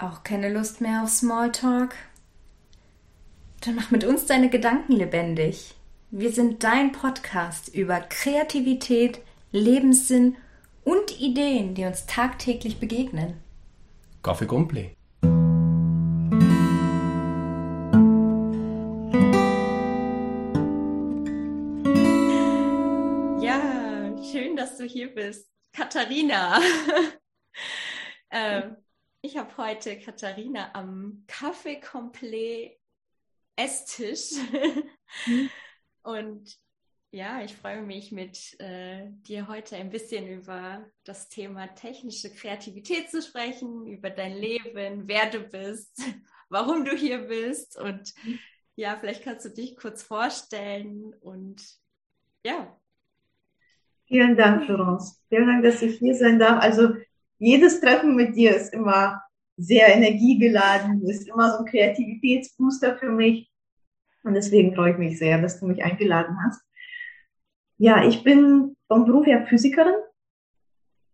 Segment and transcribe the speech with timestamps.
[0.00, 1.94] Auch keine Lust mehr auf Smalltalk?
[3.60, 5.74] Dann mach mit uns deine Gedanken lebendig.
[6.10, 9.20] Wir sind dein Podcast über Kreativität,
[9.52, 10.38] Lebenssinn
[10.84, 13.42] und Ideen, die uns tagtäglich begegnen.
[14.22, 14.96] Kaffee Complet.
[23.42, 26.58] Ja, schön, dass du hier bist, Katharina.
[28.30, 28.76] ähm,
[29.22, 32.78] ich habe heute Katharina am Kaffee Complet
[33.56, 34.32] Esstisch.
[35.26, 35.50] Mhm.
[36.02, 36.56] Und
[37.10, 43.10] ja, ich freue mich mit äh, dir heute ein bisschen über das Thema technische Kreativität
[43.10, 46.00] zu sprechen, über dein Leben, wer du bist,
[46.48, 48.38] warum du hier bist und mhm.
[48.76, 51.62] ja, vielleicht kannst du dich kurz vorstellen und
[52.46, 52.78] ja.
[54.06, 55.22] Vielen Dank, Florence.
[55.28, 56.62] Vielen Dank, dass ich hier sein darf.
[56.62, 56.94] Also
[57.40, 59.22] jedes Treffen mit dir ist immer
[59.56, 63.50] sehr energiegeladen, ist immer so ein Kreativitätsbooster für mich.
[64.22, 66.62] Und deswegen freue ich mich sehr, dass du mich eingeladen hast.
[67.78, 69.94] Ja, ich bin vom Beruf her Physikerin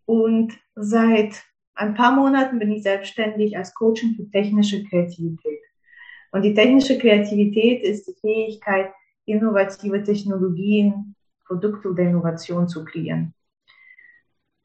[0.05, 1.45] und seit
[1.77, 5.61] ein paar Monaten bin ich selbstständig als Coaching für technische Kreativität.
[6.33, 8.91] Und die technische Kreativität ist die Fähigkeit,
[9.27, 13.33] innovative Technologien, Produkte oder Innovation zu kreieren.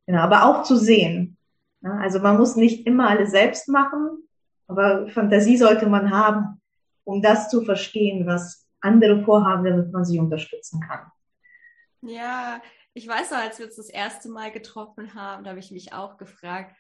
[0.07, 1.37] Genau, aber auch zu sehen,
[1.83, 4.27] also man muss nicht immer alles selbst machen,
[4.67, 6.61] aber Fantasie sollte man haben,
[7.03, 11.11] um das zu verstehen, was andere vorhaben, damit man sie unterstützen kann.
[12.01, 12.61] Ja,
[12.93, 15.93] ich weiß noch, als wir uns das erste Mal getroffen haben, da habe ich mich
[15.93, 16.75] auch gefragt,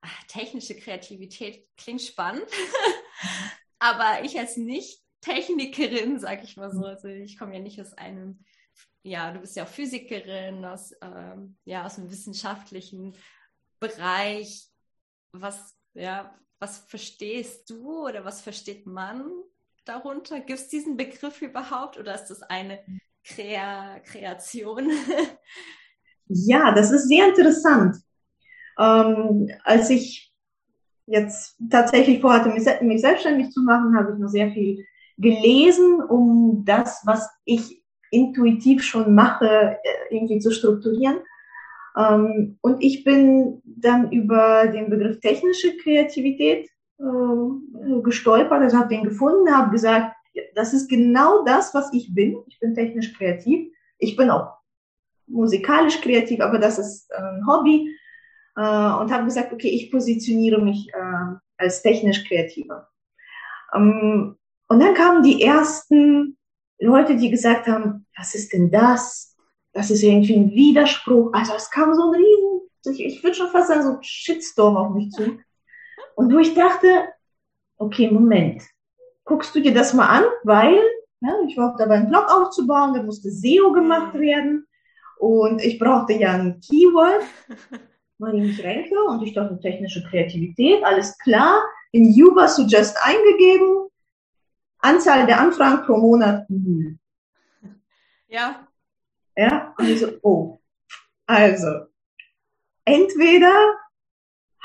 [0.00, 2.46] ach, technische Kreativität klingt spannend,
[3.78, 8.44] aber ich als Nicht-Technikerin, sage ich mal so, also ich komme ja nicht aus einem,
[9.02, 13.16] ja, du bist ja auch Physikerin, aus, ähm, ja, aus einem wissenschaftlichen
[13.80, 14.66] Bereich,
[15.32, 19.30] was, ja, was verstehst du oder was versteht man
[19.84, 20.40] darunter?
[20.40, 22.80] Gibt es diesen Begriff überhaupt oder ist das eine
[23.24, 24.90] Krea Kreation?
[26.28, 27.96] ja, das ist sehr interessant.
[28.78, 30.32] Ähm, als ich
[31.06, 34.84] jetzt tatsächlich vorhatte, mich, mich selbstständig zu machen, habe ich noch sehr viel
[35.16, 41.18] gelesen, um das, was ich intuitiv schon mache, äh, irgendwie zu strukturieren.
[41.98, 49.04] Ähm, und ich bin dann über den Begriff technische Kreativität äh, gestolpert, also habe den
[49.04, 50.14] gefunden, habe gesagt,
[50.54, 52.36] das ist genau das, was ich bin.
[52.46, 53.72] Ich bin technisch kreativ.
[53.98, 54.58] Ich bin auch
[55.26, 57.94] musikalisch kreativ, aber das ist äh, ein Hobby.
[58.56, 62.88] Äh, und habe gesagt, okay, ich positioniere mich äh, als technisch kreativer.
[63.74, 64.36] Ähm,
[64.68, 66.36] und dann kamen die ersten
[66.78, 69.27] Leute, die gesagt haben, was ist denn das?
[69.72, 71.32] Das ist irgendwie ein Widerspruch.
[71.32, 74.76] Also es kam so ein riesen, ich, ich würde schon fast sagen, so ein Shitstorm
[74.76, 75.38] auf mich zu.
[76.14, 77.08] Und wo ich dachte,
[77.76, 78.62] okay, Moment,
[79.24, 80.80] guckst du dir das mal an, weil
[81.20, 84.20] ja, ich war dabei, einen Blog aufzubauen, da musste SEO gemacht mhm.
[84.20, 84.66] werden
[85.18, 87.22] und ich brauchte ja ein Keyword,
[88.18, 91.62] weil ich mich renke und ich dachte, technische Kreativität, alles klar,
[91.92, 93.88] in Yuba Suggest eingegeben,
[94.78, 96.46] Anzahl der Anfragen pro Monat.
[98.28, 98.67] Ja,
[99.38, 100.60] ja, und ich so, oh,
[101.26, 101.86] also,
[102.84, 103.52] entweder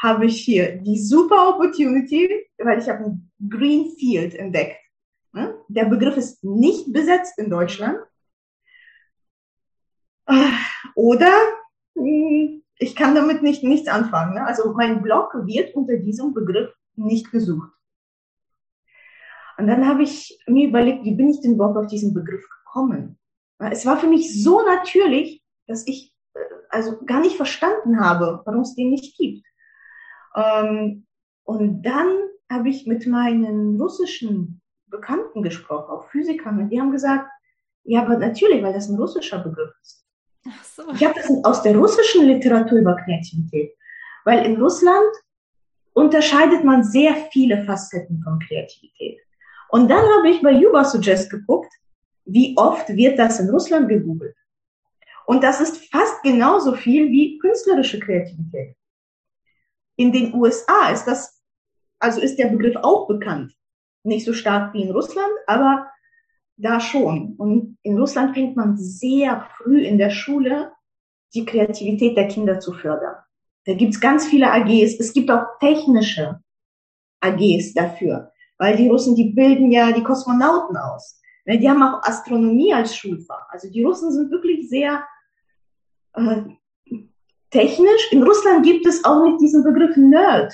[0.01, 4.79] habe ich hier die super Opportunity, weil ich habe ein Green Field entdeckt.
[5.31, 5.55] Ne?
[5.67, 7.99] Der Begriff ist nicht besetzt in Deutschland.
[10.95, 11.31] Oder
[11.95, 14.33] hm, ich kann damit nicht nichts anfangen.
[14.33, 14.45] Ne?
[14.45, 17.69] Also mein Blog wird unter diesem Begriff nicht gesucht.
[19.59, 23.19] Und dann habe ich mir überlegt, wie bin ich denn überhaupt auf diesen Begriff gekommen?
[23.59, 28.61] Es war für mich so natürlich, dass ich äh, also gar nicht verstanden habe, warum
[28.61, 29.45] es den nicht gibt.
[30.35, 31.05] Ähm,
[31.43, 32.17] und dann
[32.51, 37.29] habe ich mit meinen russischen Bekannten gesprochen, auch Physikern, und die haben gesagt,
[37.83, 40.05] ja, aber natürlich, weil das ein russischer Begriff ist.
[40.47, 40.83] Ach so.
[40.93, 43.73] Ich habe das aus der russischen Literatur über Kreativität,
[44.25, 45.11] weil in Russland
[45.93, 49.19] unterscheidet man sehr viele Facetten von Kreativität.
[49.69, 51.71] Und dann habe ich bei Yuba Suggest geguckt,
[52.25, 54.35] wie oft wird das in Russland gegoogelt?
[55.25, 58.75] Und das ist fast genauso viel wie künstlerische Kreativität.
[59.95, 61.41] In den USA ist das,
[61.99, 63.55] also ist der Begriff auch bekannt.
[64.03, 65.87] Nicht so stark wie in Russland, aber
[66.57, 67.35] da schon.
[67.37, 70.71] Und in Russland fängt man sehr früh in der Schule
[71.33, 73.15] die Kreativität der Kinder zu fördern.
[73.65, 74.99] Da gibt's ganz viele AGs.
[74.99, 76.39] Es gibt auch technische
[77.21, 81.21] AGs dafür, weil die Russen, die bilden ja die Kosmonauten aus.
[81.45, 83.47] Ne, die haben auch Astronomie als Schulfach.
[83.49, 85.05] Also die Russen sind wirklich sehr
[86.13, 86.41] äh,
[87.49, 88.11] technisch.
[88.11, 90.53] In Russland gibt es auch nicht diesen Begriff Nerd.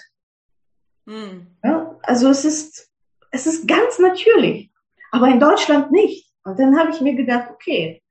[1.06, 1.48] Mhm.
[1.64, 2.90] Ja, also es ist,
[3.32, 4.72] es ist ganz natürlich,
[5.12, 6.32] aber in Deutschland nicht.
[6.44, 8.02] Und dann habe ich mir gedacht, okay,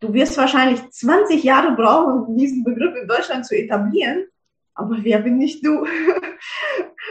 [0.00, 4.26] du wirst wahrscheinlich 20 Jahre brauchen, um diesen Begriff in Deutschland zu etablieren,
[4.74, 5.86] aber wer bin nicht du?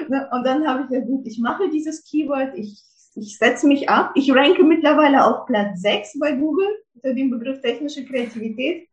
[0.10, 2.84] Ne, und dann habe ich gesagt, gut, ich mache dieses Keyword, ich,
[3.16, 4.12] ich setze mich ab.
[4.16, 8.88] Ich ranke mittlerweile auf Platz 6 bei Google unter dem Begriff technische Kreativität.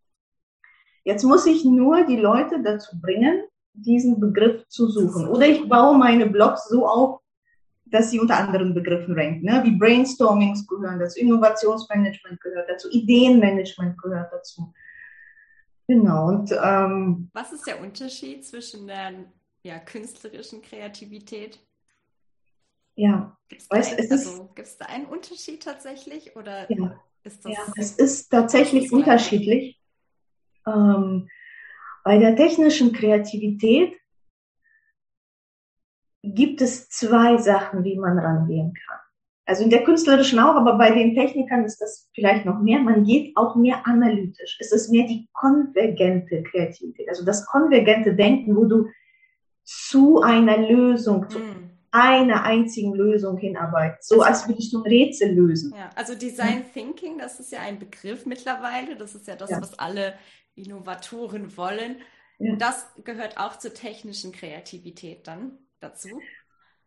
[1.05, 3.43] Jetzt muss ich nur die Leute dazu bringen,
[3.75, 5.27] diesen Begriff zu suchen.
[5.29, 7.21] Oder ich baue meine Blogs so auf,
[7.87, 9.63] dass sie unter anderen Begriffen ranken, ne?
[9.65, 14.73] wie Brainstormings gehören dazu, Innovationsmanagement gehört dazu, Ideenmanagement gehört dazu.
[15.89, 16.29] Genau.
[16.29, 19.13] Und, ähm, Was ist der Unterschied zwischen der
[19.63, 21.59] ja, künstlerischen Kreativität?
[23.03, 27.53] Ja, gibt es da, also, da einen Unterschied tatsächlich oder ja, ist das?
[27.53, 29.81] Ja, es ist tatsächlich ist unterschiedlich.
[30.69, 31.29] Ähm,
[32.05, 33.99] bei der technischen Kreativität
[36.23, 38.99] gibt es zwei Sachen, wie man rangehen kann.
[39.47, 42.79] Also in der künstlerischen auch, aber bei den Technikern ist das vielleicht noch mehr.
[42.79, 44.59] Man geht auch mehr analytisch.
[44.61, 48.87] Es ist mehr die konvergente Kreativität, also das konvergente Denken, wo du
[49.65, 51.72] zu einer Lösung, zu mm.
[51.93, 54.09] Einer einzigen Lösung hinarbeitest.
[54.09, 55.75] So als würdest du ein Rätsel lösen.
[55.77, 58.97] Ja, also Design Thinking, das ist ja ein Begriff mittlerweile.
[58.97, 59.61] Das ist ja das, ja.
[59.61, 60.15] was alle
[60.55, 61.97] Innovatoren wollen.
[62.39, 62.57] Ja.
[62.57, 66.09] Das gehört auch zur technischen Kreativität dann dazu.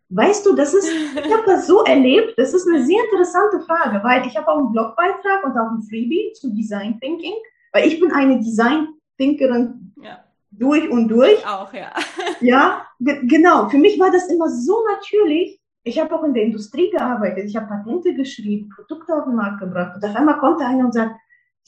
[0.09, 4.03] Weißt du, das ist, ich habe das so erlebt, das ist eine sehr interessante Frage,
[4.03, 7.33] weil ich habe auch einen Blogbeitrag und auch ein Freebie zu Design Thinking,
[7.73, 8.87] weil ich bin eine Design
[9.17, 10.23] Thinkerin ja.
[10.51, 11.33] durch und durch.
[11.33, 11.91] Ich auch, ja.
[12.39, 13.69] Ja, genau.
[13.69, 15.59] Für mich war das immer so natürlich.
[15.83, 19.59] Ich habe auch in der Industrie gearbeitet, ich habe Patente geschrieben, Produkte auf den Markt
[19.59, 21.15] gebracht und auf einmal kommt einer und sagt,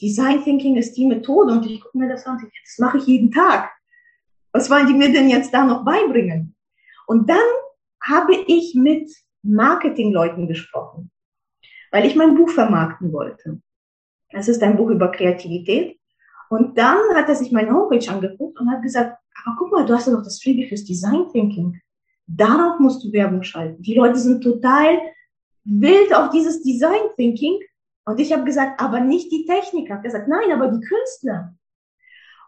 [0.00, 3.06] Design Thinking ist die Methode und ich gucke mir das an und das mache ich
[3.06, 3.70] jeden Tag.
[4.52, 6.56] Was wollen die mir denn jetzt da noch beibringen?
[7.06, 7.38] Und dann
[8.02, 9.08] habe ich mit
[9.42, 11.10] Marketingleuten gesprochen,
[11.90, 13.60] weil ich mein Buch vermarkten wollte.
[14.30, 15.98] Es ist ein Buch über Kreativität.
[16.50, 19.94] Und dann hat er sich meine Homepage angeguckt und hat gesagt, aber guck mal, du
[19.94, 21.80] hast ja noch das Freebie fürs Design Thinking.
[22.26, 23.82] Darauf musst du Werbung schalten.
[23.82, 24.98] Die Leute sind total
[25.64, 27.58] wild auf dieses Design Thinking
[28.04, 29.90] und ich habe gesagt, aber nicht die Techniker.
[29.90, 31.54] Er hat gesagt, nein, aber die Künstler.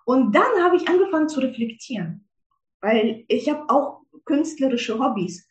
[0.04, 2.26] Und dann habe ich angefangen zu reflektieren,
[2.80, 5.46] weil ich habe auch künstlerische Hobbys.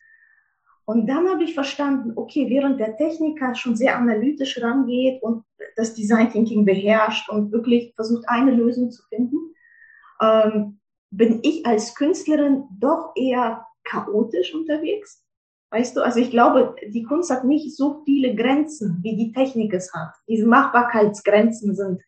[0.84, 5.44] Und dann habe ich verstanden, okay, während der Techniker schon sehr analytisch rangeht und
[5.76, 9.54] das Design Thinking beherrscht und wirklich versucht, eine Lösung zu finden,
[10.20, 10.79] ähm,
[11.10, 15.24] bin ich als Künstlerin doch eher chaotisch unterwegs.
[15.70, 19.72] Weißt du, also ich glaube, die Kunst hat nicht so viele Grenzen, wie die Technik
[19.72, 20.14] es hat.
[20.28, 22.02] Diese Machbarkeitsgrenzen sind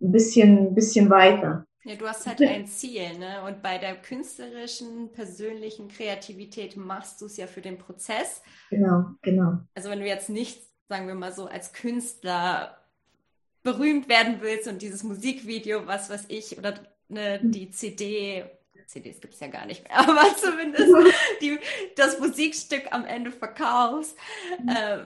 [0.00, 1.66] ein bisschen, ein bisschen weiter.
[1.84, 3.42] Ja, du hast halt ein Ziel, ne?
[3.46, 8.42] Und bei der künstlerischen, persönlichen Kreativität machst du es ja für den Prozess.
[8.68, 9.60] Genau, genau.
[9.74, 10.60] Also wenn du jetzt nicht,
[10.90, 12.76] sagen wir mal so, als Künstler
[13.62, 16.74] berühmt werden willst und dieses Musikvideo, was weiß ich, oder
[17.10, 17.52] ne, mhm.
[17.52, 18.44] die CD
[18.86, 20.92] CDs gibt es ja gar nicht mehr, aber zumindest
[21.40, 21.58] die,
[21.96, 24.16] das Musikstück am Ende verkaufst.
[24.66, 25.04] Äh,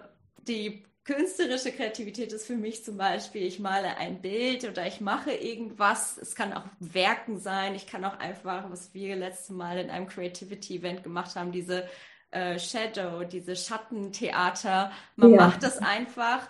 [0.48, 5.32] die künstlerische Kreativität ist für mich zum Beispiel, ich male ein Bild oder ich mache
[5.32, 6.16] irgendwas.
[6.16, 7.74] Es kann auch Werken sein.
[7.74, 11.86] Ich kann auch einfach, was wir letztes Mal in einem Creativity-Event gemacht haben, diese
[12.30, 14.92] äh, Shadow, diese Schattentheater.
[15.16, 15.36] Man ja.
[15.36, 16.48] macht das einfach,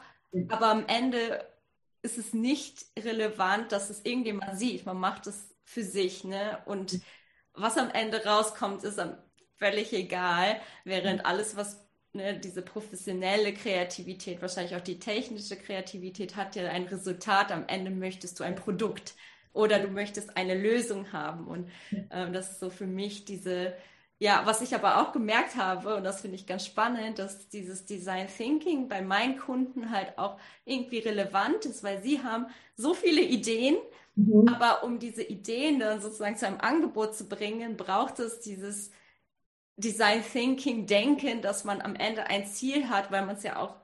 [0.48, 1.44] aber am Ende
[2.04, 4.84] ist es nicht relevant, dass es irgendjemand sieht.
[4.84, 6.58] Man macht es für sich, ne?
[6.66, 7.00] Und
[7.54, 9.00] was am Ende rauskommt, ist
[9.56, 16.56] völlig egal, während alles, was ne, diese professionelle Kreativität, wahrscheinlich auch die technische Kreativität hat
[16.56, 17.50] ja ein Resultat.
[17.50, 19.14] Am Ende möchtest du ein Produkt
[19.54, 21.46] oder du möchtest eine Lösung haben.
[21.46, 21.70] Und
[22.10, 23.74] äh, das ist so für mich diese,
[24.24, 27.84] ja, was ich aber auch gemerkt habe, und das finde ich ganz spannend, dass dieses
[27.86, 33.22] Design Thinking bei meinen Kunden halt auch irgendwie relevant ist, weil sie haben so viele
[33.22, 33.76] Ideen,
[34.16, 34.48] Mhm.
[34.48, 38.90] Aber um diese Ideen dann sozusagen zu einem Angebot zu bringen, braucht es dieses
[39.76, 43.76] Design Thinking Denken, dass man am Ende ein Ziel hat, weil man es ja auch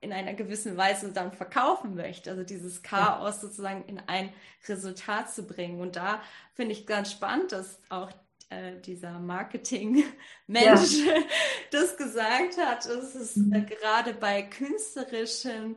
[0.00, 2.30] in einer gewissen Weise dann verkaufen möchte.
[2.30, 4.32] Also dieses Chaos sozusagen in ein
[4.68, 5.80] Resultat zu bringen.
[5.80, 6.22] Und da
[6.54, 8.10] finde ich ganz spannend, dass auch
[8.50, 11.14] äh, dieser Marketing-Mensch ja.
[11.70, 12.84] das gesagt hat.
[12.86, 13.52] Es ist mhm.
[13.52, 15.76] äh, gerade bei künstlerischen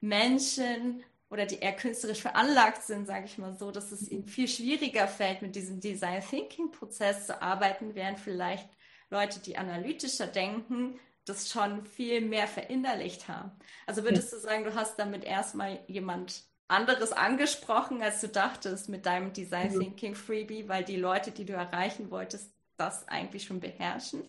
[0.00, 4.48] Menschen oder die eher künstlerisch veranlagt sind, sage ich mal so, dass es ihnen viel
[4.48, 8.68] schwieriger fällt, mit diesem Design Thinking Prozess zu arbeiten, während vielleicht
[9.10, 13.52] Leute, die analytischer denken, das schon viel mehr verinnerlicht haben.
[13.86, 14.38] Also würdest ja.
[14.38, 19.70] du sagen, du hast damit erstmal jemand anderes angesprochen, als du dachtest mit deinem Design
[19.70, 24.22] Thinking Freebie, weil die Leute, die du erreichen wolltest, das eigentlich schon beherrschen.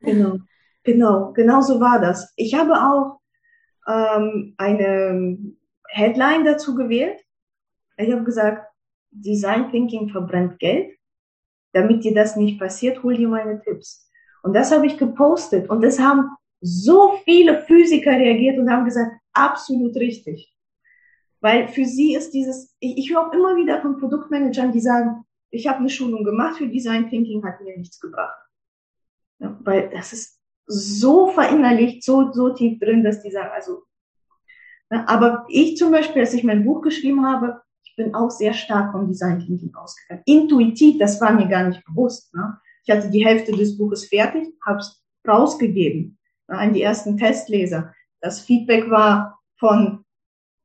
[0.00, 0.38] Genau,
[0.82, 2.32] genau, genau so war das.
[2.36, 3.20] Ich habe auch
[3.86, 5.38] ähm, eine
[5.88, 7.20] Headline dazu gewählt.
[7.96, 8.68] Ich habe gesagt,
[9.10, 10.98] Design Thinking verbrennt Geld.
[11.72, 14.08] Damit dir das nicht passiert, hol dir meine Tipps.
[14.42, 19.12] Und das habe ich gepostet und es haben so viele Physiker reagiert und haben gesagt,
[19.32, 20.53] absolut richtig.
[21.44, 25.26] Weil für sie ist dieses, ich, ich höre auch immer wieder von Produktmanagern, die sagen,
[25.50, 28.38] ich habe eine Schulung gemacht für Design Thinking, hat mir nichts gebracht.
[29.40, 33.82] Ja, weil das ist so verinnerlicht, so, so tief drin, dass die sagen, also,
[34.90, 38.54] ja, aber ich zum Beispiel, als ich mein Buch geschrieben habe, ich bin auch sehr
[38.54, 40.22] stark vom Design Thinking ausgegangen.
[40.24, 42.32] Intuitiv, das war mir gar nicht bewusst.
[42.32, 42.58] Ne?
[42.86, 46.16] Ich hatte die Hälfte des Buches fertig, habe es rausgegeben
[46.48, 47.92] ne, an die ersten Testleser.
[48.22, 50.03] Das Feedback war von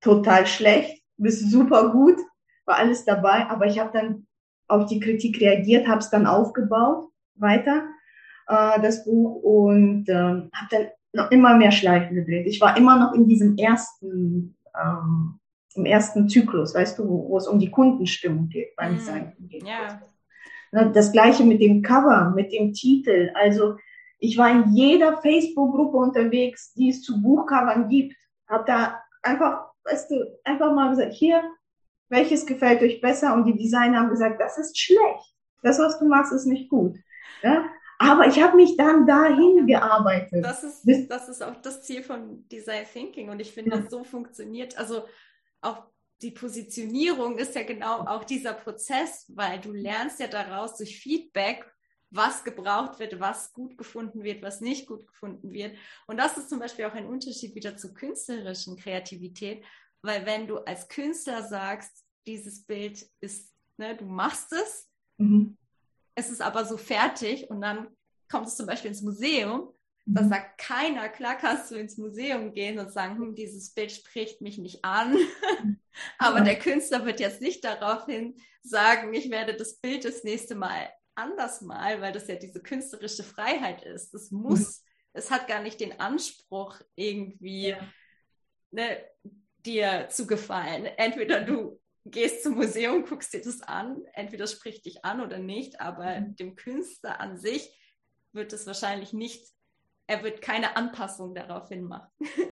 [0.02, 2.18] total schlecht bis super gut,
[2.66, 4.28] war alles dabei, aber ich habe dann
[4.68, 7.88] auf die Kritik reagiert, habe es dann aufgebaut weiter
[8.48, 12.46] äh, das Buch und äh, habe dann noch immer mehr Schleifen gedreht.
[12.48, 15.40] Ich war immer noch in diesem ersten ähm,
[15.76, 19.34] im ersten Zyklus, weißt du, wo, wo es um die Kundenstimmung geht beim mm, Design.
[19.64, 20.02] Ja.
[20.72, 23.32] Ne, das gleiche mit dem Cover, mit dem Titel.
[23.36, 23.76] Also
[24.18, 28.16] ich war in jeder Facebook-Gruppe unterwegs, die es zu Buchcovern gibt.
[28.48, 31.44] Hab da einfach, weißt du, einfach mal gesagt, hier,
[32.10, 33.34] welches gefällt euch besser?
[33.34, 35.36] Und die Designer haben gesagt, das ist schlecht.
[35.62, 36.98] Das, was du machst, ist nicht gut.
[37.44, 37.70] Ja?
[38.00, 40.44] Aber ich habe mich dann dahin gearbeitet.
[40.44, 43.78] Das ist, das ist auch das Ziel von Design Thinking und ich finde, ja.
[43.78, 44.78] das so funktioniert.
[44.78, 45.04] Also
[45.62, 45.84] auch
[46.22, 51.66] die Positionierung ist ja genau auch dieser Prozess, weil du lernst ja daraus durch Feedback,
[52.12, 55.78] was gebraucht wird, was gut gefunden wird, was nicht gut gefunden wird.
[56.08, 59.64] Und das ist zum Beispiel auch ein Unterschied wieder zur künstlerischen Kreativität,
[60.02, 65.58] weil wenn du als Künstler sagst, dieses Bild ist, ne, du machst es, mhm
[66.20, 67.88] es ist aber so fertig und dann
[68.30, 69.74] kommt es zum Beispiel ins Museum,
[70.06, 70.30] da mhm.
[70.30, 74.58] sagt keiner, klar kannst du ins Museum gehen und sagen, hm, dieses Bild spricht mich
[74.58, 75.16] nicht an.
[76.18, 76.44] aber ja.
[76.44, 81.62] der Künstler wird jetzt nicht daraufhin sagen, ich werde das Bild das nächste Mal anders
[81.62, 84.14] malen, weil das ja diese künstlerische Freiheit ist.
[84.14, 84.86] Es muss, mhm.
[85.14, 87.80] es hat gar nicht den Anspruch, irgendwie ja.
[88.72, 88.98] ne,
[89.66, 90.86] dir zu gefallen.
[90.86, 95.80] Entweder du gehst zum Museum, guckst dir das an, entweder spricht dich an oder nicht,
[95.82, 96.36] aber mhm.
[96.36, 97.76] dem Künstler an sich
[98.32, 99.48] wird es wahrscheinlich nicht,
[100.08, 102.12] er wird keine Anpassung daraufhin machen.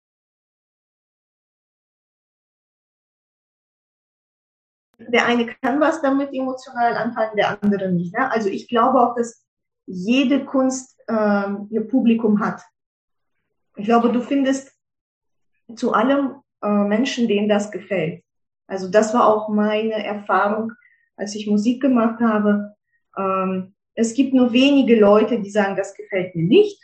[4.99, 8.13] Der eine kann was damit emotional anfangen, der andere nicht.
[8.15, 8.31] Ne?
[8.31, 9.45] Also ich glaube auch, dass
[9.85, 12.61] jede Kunst ähm, ihr Publikum hat.
[13.75, 14.71] Ich glaube, du findest
[15.75, 18.23] zu allem äh, Menschen, denen das gefällt.
[18.67, 20.73] Also das war auch meine Erfahrung,
[21.15, 22.75] als ich Musik gemacht habe.
[23.17, 26.81] Ähm, es gibt nur wenige Leute, die sagen, das gefällt mir nicht.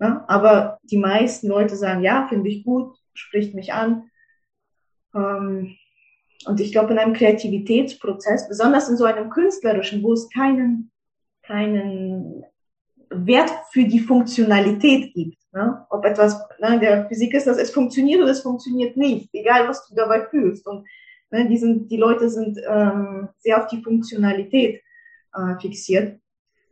[0.00, 4.10] Ja, aber die meisten Leute sagen, ja, finde ich gut, spricht mich an.
[5.14, 5.76] Ähm,
[6.46, 10.90] und ich glaube, in einem Kreativitätsprozess, besonders in so einem künstlerischen, wo es keinen,
[11.42, 12.44] keinen
[13.10, 15.86] Wert für die Funktionalität gibt, Ne?
[15.88, 19.86] Ob etwas, ne, der Physik ist, dass es funktioniert oder es funktioniert nicht, egal was
[19.86, 20.66] du dabei fühlst.
[20.66, 20.84] Und
[21.30, 24.82] ne, die, sind, die Leute sind ähm, sehr auf die Funktionalität
[25.32, 26.18] äh, fixiert.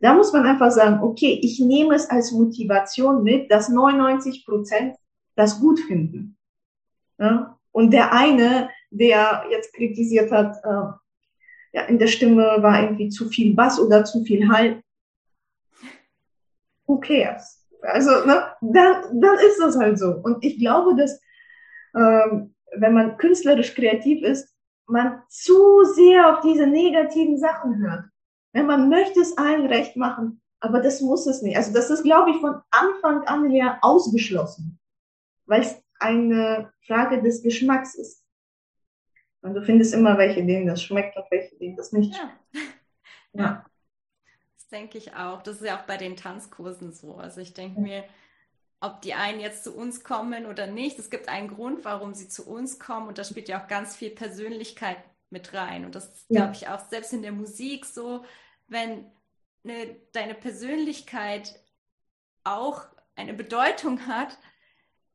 [0.01, 4.97] Da muss man einfach sagen, okay, ich nehme es als Motivation mit, dass 99 Prozent
[5.35, 6.35] das gut finden.
[7.17, 7.55] Ne?
[7.71, 13.27] Und der eine, der jetzt kritisiert hat, äh, ja, in der Stimme war irgendwie zu
[13.27, 14.81] viel Bass oder zu viel Hall.
[16.85, 17.65] Who cares?
[17.81, 20.11] Also, ne, dann, dann ist das halt so.
[20.23, 21.19] Und ich glaube, dass,
[21.95, 24.53] ähm, wenn man künstlerisch kreativ ist,
[24.87, 28.05] man zu sehr auf diese negativen Sachen hört.
[28.53, 31.57] Wenn man möchte es allen recht machen, aber das muss es nicht.
[31.57, 34.79] Also das ist, glaube ich, von Anfang an her ausgeschlossen,
[35.45, 38.22] weil es eine Frage des Geschmacks ist.
[39.43, 42.33] Und du findest immer welche, denen das schmeckt und welche, denen das nicht schmeckt.
[43.33, 43.43] Ja.
[43.43, 43.65] ja
[44.73, 45.41] denke ich auch.
[45.41, 47.15] Das ist ja auch bei den Tanzkursen so.
[47.15, 48.03] Also ich denke mir,
[48.81, 52.27] ob die einen jetzt zu uns kommen oder nicht, es gibt einen Grund, warum sie
[52.27, 54.97] zu uns kommen und da spielt ja auch ganz viel Persönlichkeit
[55.29, 55.85] mit rein.
[55.85, 56.41] Und das ja.
[56.41, 58.25] glaube ich auch selbst in der Musik so,
[58.67, 59.05] wenn
[59.63, 61.57] eine, deine Persönlichkeit
[62.43, 62.83] auch
[63.15, 64.37] eine Bedeutung hat,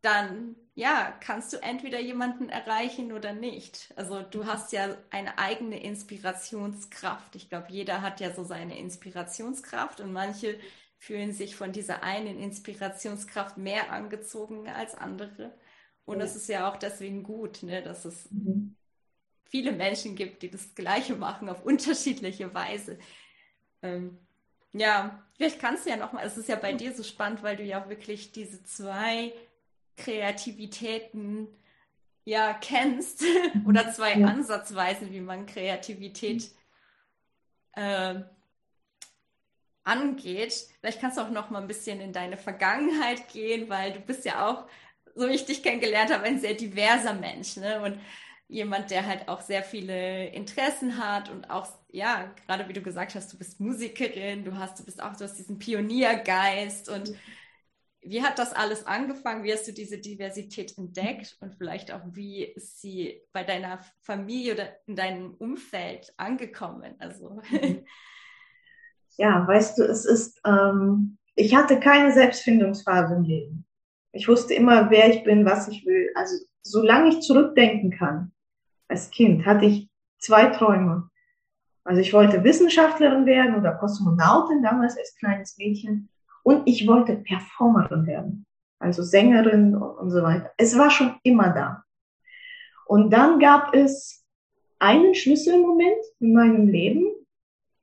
[0.00, 3.92] dann ja, kannst du entweder jemanden erreichen oder nicht.
[3.96, 7.34] Also du hast ja eine eigene Inspirationskraft.
[7.34, 10.58] Ich glaube, jeder hat ja so seine Inspirationskraft und manche
[10.98, 15.56] fühlen sich von dieser einen Inspirationskraft mehr angezogen als andere.
[16.04, 18.76] Und das ist ja auch deswegen gut, ne, dass es mhm.
[19.44, 22.98] viele Menschen gibt, die das Gleiche machen auf unterschiedliche Weise.
[23.82, 24.18] Ähm,
[24.72, 27.64] Ja, vielleicht kannst du ja nochmal, es ist ja bei dir so spannend, weil du
[27.64, 29.32] ja wirklich diese zwei
[29.98, 31.48] Kreativitäten
[32.24, 33.22] ja kennst
[33.66, 34.26] oder zwei ja.
[34.26, 36.50] Ansatzweisen, wie man Kreativität
[37.72, 38.20] äh,
[39.84, 40.68] angeht.
[40.80, 44.24] Vielleicht kannst du auch noch mal ein bisschen in deine Vergangenheit gehen, weil du bist
[44.24, 44.66] ja auch,
[45.14, 47.80] so wie ich dich kennengelernt habe, ein sehr diverser Mensch, ne?
[47.82, 47.98] Und
[48.48, 53.14] jemand, der halt auch sehr viele Interessen hat und auch, ja, gerade wie du gesagt
[53.14, 57.14] hast, du bist Musikerin, du hast, du bist auch, du hast diesen Pioniergeist und
[58.00, 59.44] wie hat das alles angefangen?
[59.44, 64.54] Wie hast du diese Diversität entdeckt und vielleicht auch, wie ist sie bei deiner Familie
[64.54, 66.94] oder in deinem Umfeld angekommen?
[66.98, 67.40] Also.
[69.20, 73.66] Ja, weißt du, es ist, ähm, ich hatte keine Selbstfindungsphase im Leben.
[74.12, 76.12] Ich wusste immer, wer ich bin, was ich will.
[76.14, 78.30] Also, solange ich zurückdenken kann,
[78.86, 81.10] als Kind hatte ich zwei Träume.
[81.84, 86.10] Also ich wollte Wissenschaftlerin werden oder Kosmonautin damals als kleines Mädchen.
[86.48, 88.46] Und ich wollte Performerin werden,
[88.78, 90.50] also Sängerin und so weiter.
[90.56, 91.84] Es war schon immer da.
[92.86, 94.26] Und dann gab es
[94.78, 97.04] einen Schlüsselmoment in meinem Leben.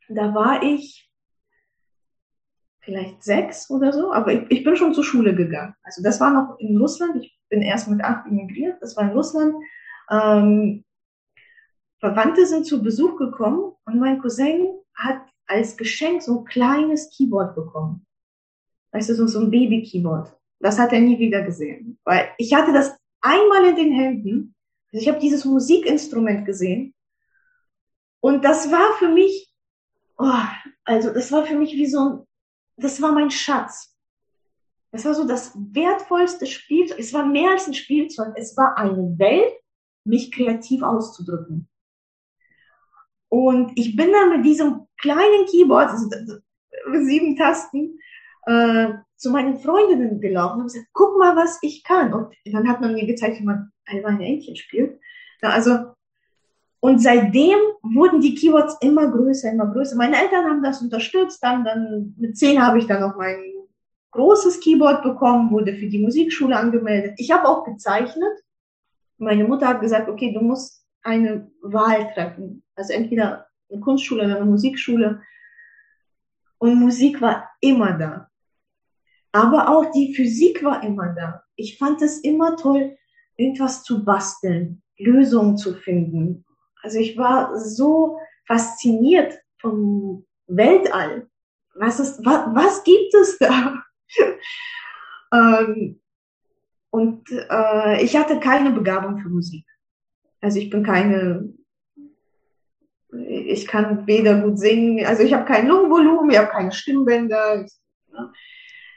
[0.10, 1.08] Da war ich
[2.80, 5.76] vielleicht sechs oder so, aber ich, ich bin schon zur Schule gegangen.
[5.84, 7.24] Also das war noch in Russland.
[7.24, 8.82] Ich bin erst mit acht emigriert.
[8.82, 9.54] Das war in Russland.
[10.10, 10.84] Ähm,
[12.00, 17.54] Verwandte sind zu Besuch gekommen und mein Cousin hat als Geschenk so ein kleines Keyboard
[17.54, 18.08] bekommen
[18.96, 20.34] weißt du, so, ein Baby-Keyboard.
[20.60, 22.00] Das hat er nie wieder gesehen.
[22.06, 24.56] Weil ich hatte das einmal in den Händen.
[24.92, 26.94] Also ich habe dieses Musikinstrument gesehen.
[28.22, 29.54] Und das war für mich,
[30.18, 30.42] oh,
[30.86, 32.20] also das war für mich wie so ein,
[32.78, 33.94] das war mein Schatz.
[34.92, 36.98] Das war so das wertvollste Spielzeug.
[36.98, 38.34] Es war mehr als ein Spielzeug.
[38.38, 39.54] Es war eine Welt,
[40.06, 41.68] mich kreativ auszudrücken.
[43.28, 46.10] Und ich bin dann mit diesem kleinen Keyboard, also
[47.06, 48.00] sieben Tasten,
[48.46, 52.14] äh, zu meinen Freundinnen gelaufen und gesagt, guck mal, was ich kann.
[52.14, 55.00] Und dann hat man mir gezeigt, wie man ein Entchen spielt.
[55.42, 55.94] Ja, also,
[56.80, 59.96] und seitdem wurden die Keywords immer größer, immer größer.
[59.96, 61.44] Meine Eltern haben das unterstützt.
[61.44, 63.42] Dann, dann mit zehn habe ich dann noch mein
[64.12, 67.16] großes Keyboard bekommen, wurde für die Musikschule angemeldet.
[67.18, 68.44] Ich habe auch gezeichnet.
[69.18, 72.64] Meine Mutter hat gesagt, okay, du musst eine Wahl treffen.
[72.76, 75.22] Also entweder eine Kunstschule oder eine Musikschule.
[76.58, 78.30] Und Musik war immer da.
[79.36, 81.44] Aber auch die Physik war immer da.
[81.58, 82.96] Ich fand es immer toll,
[83.36, 86.46] irgendwas zu basteln, Lösungen zu finden.
[86.82, 88.18] Also ich war so
[88.48, 91.28] fasziniert vom Weltall.
[91.74, 93.84] Was ist, was, was gibt es da?
[95.34, 96.00] ähm,
[96.90, 99.66] und äh, ich hatte keine Begabung für Musik.
[100.40, 101.54] Also ich bin keine,
[103.12, 107.66] ich kann weder gut singen, also ich habe kein Lungenvolumen, ich habe keine Stimmbänder.
[107.66, 107.74] Ich,
[108.14, 108.32] ne?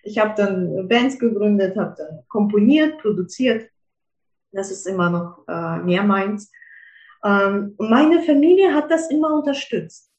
[0.08, 3.70] Ich habe dann Bands gegründet, habe dann komponiert, produziert.
[4.52, 6.50] Das ist immer noch äh, mehr meins.
[7.22, 10.10] Ähm, meine Familie hat das immer unterstützt.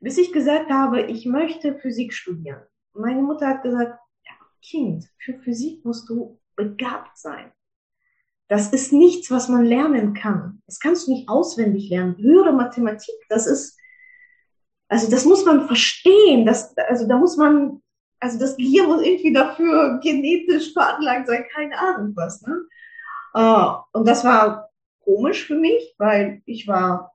[0.00, 2.62] Bis ich gesagt habe, ich möchte Physik studieren.
[2.94, 7.50] Meine Mutter hat gesagt, ja, Kind, für Physik musst du begabt sein.
[8.48, 10.62] Das ist nichts, was man lernen kann.
[10.66, 12.16] Das kannst du nicht auswendig lernen.
[12.16, 13.76] Höhere Mathematik, das ist,
[14.88, 16.46] also das muss man verstehen.
[16.46, 17.82] Das, also da muss man
[18.20, 22.42] also das Gehirn muss irgendwie dafür genetisch veranlagt sein, keine Ahnung was.
[22.42, 22.66] Ne?
[23.34, 24.70] Uh, und das war
[25.04, 27.14] komisch für mich, weil ich war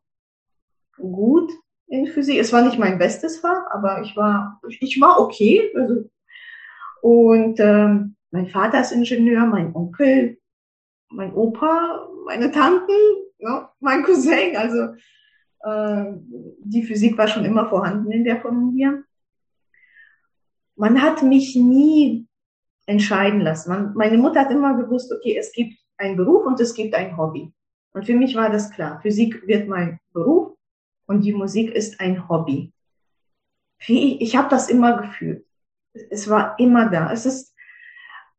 [0.98, 1.52] gut
[1.88, 2.40] in Physik.
[2.40, 5.72] Es war nicht mein bestes Fach, aber ich war, ich war okay.
[5.76, 6.10] Also,
[7.02, 10.38] und ähm, mein Vater ist Ingenieur, mein Onkel,
[11.10, 12.94] mein Opa, meine Tanten,
[13.40, 14.56] ja, mein Cousin.
[14.56, 14.94] Also
[15.64, 16.14] äh,
[16.64, 19.04] die Physik war schon immer vorhanden in der Familie
[20.82, 22.28] man hat mich nie
[22.88, 23.70] entscheiden lassen.
[23.70, 27.16] Man, meine Mutter hat immer gewusst, okay, es gibt einen Beruf und es gibt ein
[27.18, 27.54] Hobby.
[27.94, 29.00] Und für mich war das klar.
[29.00, 30.58] Physik wird mein Beruf
[31.06, 32.74] und die Musik ist ein Hobby.
[33.86, 35.46] Ich, ich habe das immer gefühlt.
[36.10, 37.14] Es war immer da.
[37.14, 37.54] Es ist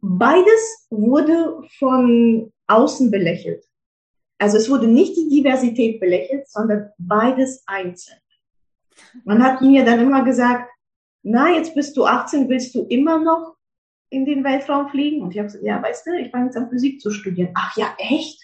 [0.01, 3.65] beides wurde von außen belächelt.
[4.39, 8.19] Also es wurde nicht die Diversität belächelt, sondern beides einzeln.
[9.23, 10.72] Man hat mir dann immer gesagt,
[11.23, 13.57] na, jetzt bist du 18, willst du immer noch
[14.11, 15.23] in den Weltraum fliegen?
[15.23, 17.51] Und ich habe gesagt, ja, weißt du, ich fange jetzt an Physik zu studieren.
[17.55, 18.41] Ach ja, echt?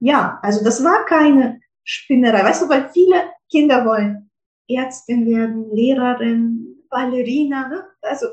[0.00, 2.42] Ja, also das war keine Spinnerei.
[2.44, 4.30] Weißt du, weil viele Kinder wollen
[4.68, 7.68] Ärztin werden, Lehrerin, Ballerina.
[7.68, 7.84] Ne?
[8.02, 8.26] Also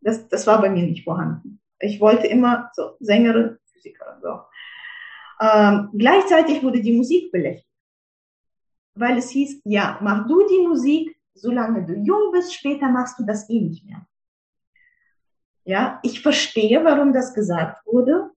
[0.00, 1.60] das, das war bei mir nicht vorhanden.
[1.78, 4.20] Ich wollte immer so Sängerin, Physikerin.
[4.20, 4.40] So.
[5.40, 7.66] Ähm, gleichzeitig wurde die Musik belächelt,
[8.94, 13.24] weil es hieß, ja, mach du die Musik, solange du jung bist, später machst du
[13.24, 14.06] das eh nicht mehr.
[15.64, 18.30] Ja, ich verstehe, warum das gesagt wurde.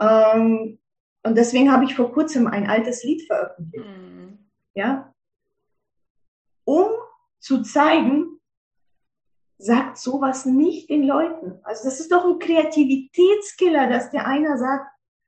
[0.00, 0.78] Ähm,
[1.22, 3.86] und deswegen habe ich vor kurzem ein altes Lied veröffentlicht.
[3.86, 4.38] Mhm.
[4.74, 5.12] Ja,
[6.64, 6.88] um
[7.40, 8.40] zu zeigen,
[9.58, 11.58] sagt sowas nicht den Leuten.
[11.64, 14.86] Also das ist doch ein Kreativitätskiller, dass der einer sagt,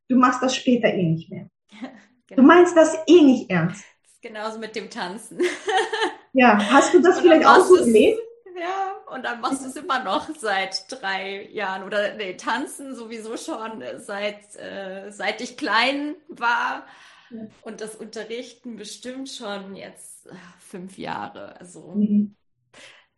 [0.08, 1.48] du machst das später eh nicht mehr.
[2.28, 2.42] Genau.
[2.42, 3.84] Du meinst das eh nicht ernst.
[4.22, 5.40] Genauso mit dem Tanzen.
[6.32, 8.20] ja, hast du das vielleicht auch so erlebt?
[8.58, 13.36] Ja, und dann machst du es immer noch seit drei Jahren oder nee, tanzen sowieso
[13.36, 16.86] schon seit, äh, seit ich klein war.
[17.30, 17.40] Ja.
[17.62, 21.58] Und das Unterrichten bestimmt schon jetzt äh, fünf Jahre.
[21.58, 22.36] Also mhm.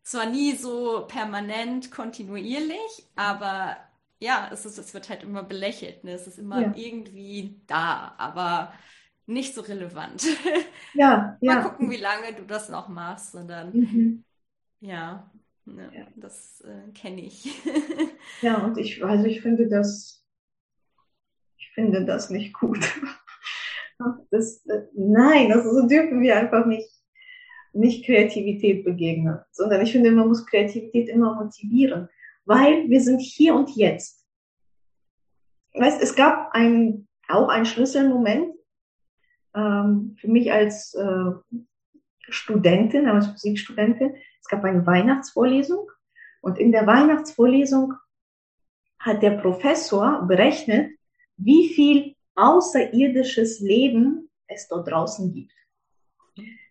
[0.03, 3.77] zwar nie so permanent, kontinuierlich, aber
[4.21, 6.05] ja, es, ist, es wird halt immer belächelt.
[6.05, 6.13] Ne?
[6.13, 6.73] Es ist immer ja.
[6.77, 8.73] irgendwie da, aber
[9.27, 10.27] nicht so relevant.
[10.97, 13.35] Ja, Mal gucken, wie lange du das noch machst.
[13.35, 14.25] Und dann, mhm.
[14.79, 15.29] ja,
[15.65, 17.53] ne, ja, das äh, kenne ich.
[18.43, 20.25] ja, und ich, also ich finde das,
[21.59, 22.79] ich finde das nicht gut.
[24.31, 26.91] Das, äh, nein, also so dürfen wir einfach nicht,
[27.73, 32.09] nicht Kreativität begegnen, sondern ich finde, man muss Kreativität immer motivieren,
[32.45, 34.27] weil wir sind hier und jetzt.
[35.75, 38.55] Weißt, es gab ein, auch einen Schlüsselmoment
[39.55, 41.31] ähm, für mich als äh,
[42.29, 44.15] Studentin, als Musikstudentin.
[44.41, 45.91] Es gab eine Weihnachtsvorlesung
[46.41, 47.95] und in der Weihnachtsvorlesung
[48.99, 50.91] hat der Professor berechnet,
[51.37, 55.53] wie viel außerirdisches Leben es dort draußen gibt.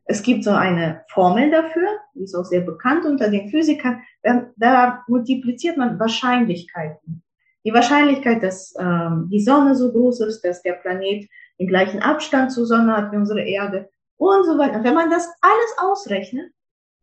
[0.06, 4.02] Es gibt so eine Formel dafür, die ist auch sehr bekannt unter den Physikern.
[4.22, 7.24] Da, multipliziert man Wahrscheinlichkeiten.
[7.66, 11.30] Die Wahrscheinlichkeit, dass ähm, die Sonne so groß ist, dass der Planet
[11.64, 14.84] den gleichen Abstand zur Sonne hat wie unsere Erde und so weiter.
[14.84, 16.52] Wenn man das alles ausrechnet,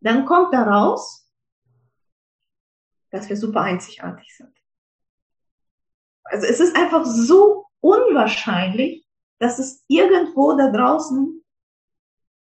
[0.00, 1.26] dann kommt daraus,
[3.10, 4.52] dass wir super einzigartig sind.
[6.24, 9.06] Also es ist einfach so unwahrscheinlich,
[9.38, 11.42] dass es irgendwo da draußen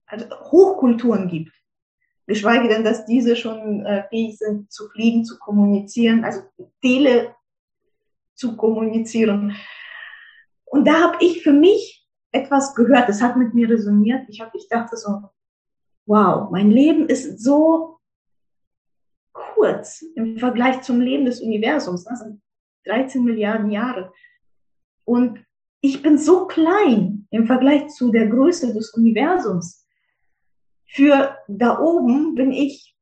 [0.06, 1.52] also Hochkulturen gibt.
[2.26, 6.42] Geschweige denn, dass diese schon äh, fähig sind zu fliegen, zu kommunizieren, also
[6.82, 7.34] Tele
[8.34, 9.56] zu kommunizieren.
[10.64, 11.97] Und da habe ich für mich
[12.32, 14.28] etwas gehört, das hat mit mir resoniert.
[14.28, 15.22] Ich, hab, ich dachte so,
[16.06, 17.98] wow, mein Leben ist so
[19.32, 22.04] kurz im Vergleich zum Leben des Universums.
[22.04, 22.42] Das sind
[22.84, 24.12] 13 Milliarden Jahre.
[25.04, 25.44] Und
[25.80, 29.86] ich bin so klein im Vergleich zu der Größe des Universums.
[30.86, 32.96] Für da oben bin ich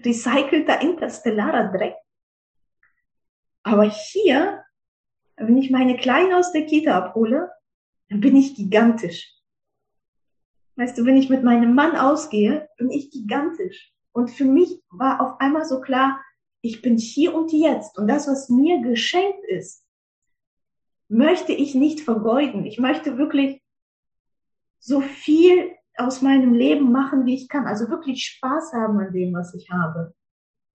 [0.00, 1.96] recycelter interstellarer Dreck.
[3.62, 4.62] Aber hier,
[5.36, 7.50] wenn ich meine Kleine aus der Kita abhole,
[8.08, 9.32] dann bin ich gigantisch.
[10.76, 13.92] Weißt du, wenn ich mit meinem Mann ausgehe, bin ich gigantisch.
[14.12, 16.22] Und für mich war auf einmal so klar,
[16.60, 17.98] ich bin hier und jetzt.
[17.98, 19.84] Und das, was mir geschenkt ist,
[21.08, 22.66] möchte ich nicht vergeuden.
[22.66, 23.62] Ich möchte wirklich
[24.78, 27.66] so viel aus meinem Leben machen, wie ich kann.
[27.66, 30.14] Also wirklich Spaß haben an dem, was ich habe.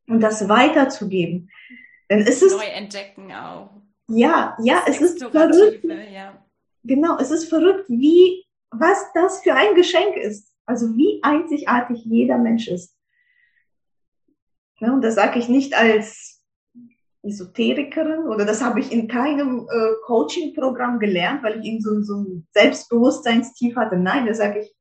[0.08, 1.50] Und das weiterzugeben.
[2.10, 2.58] Denn es ist.
[2.58, 3.82] Neu entdecken auch.
[4.08, 5.86] Ja, ja, es ist verrückt.
[6.12, 6.44] Ja.
[6.84, 10.52] Genau, es ist verrückt, wie, was das für ein Geschenk ist.
[10.65, 12.96] Also wie einzigartig jeder Mensch ist.
[14.80, 16.44] Ja, und das sage ich nicht als
[17.24, 22.15] Esoterikerin oder das habe ich in keinem äh, Coaching-Programm gelernt, weil ich eben so, so
[22.15, 23.98] ein Selbstbewusstseinstief hatte.
[23.98, 24.76] Nein, das sage ich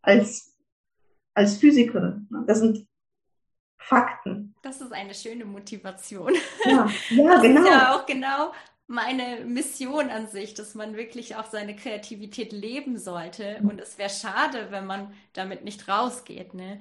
[0.00, 0.56] als,
[1.34, 2.26] als Physikerin.
[2.46, 2.86] Das sind
[3.76, 4.54] Fakten.
[4.62, 6.34] Das ist eine schöne Motivation.
[6.64, 7.60] Ja, ja das genau.
[7.60, 8.52] ist ja auch genau
[8.88, 13.60] meine Mission an sich, dass man wirklich auch seine Kreativität leben sollte.
[13.62, 16.54] Und es wäre schade, wenn man damit nicht rausgeht.
[16.54, 16.80] Ne?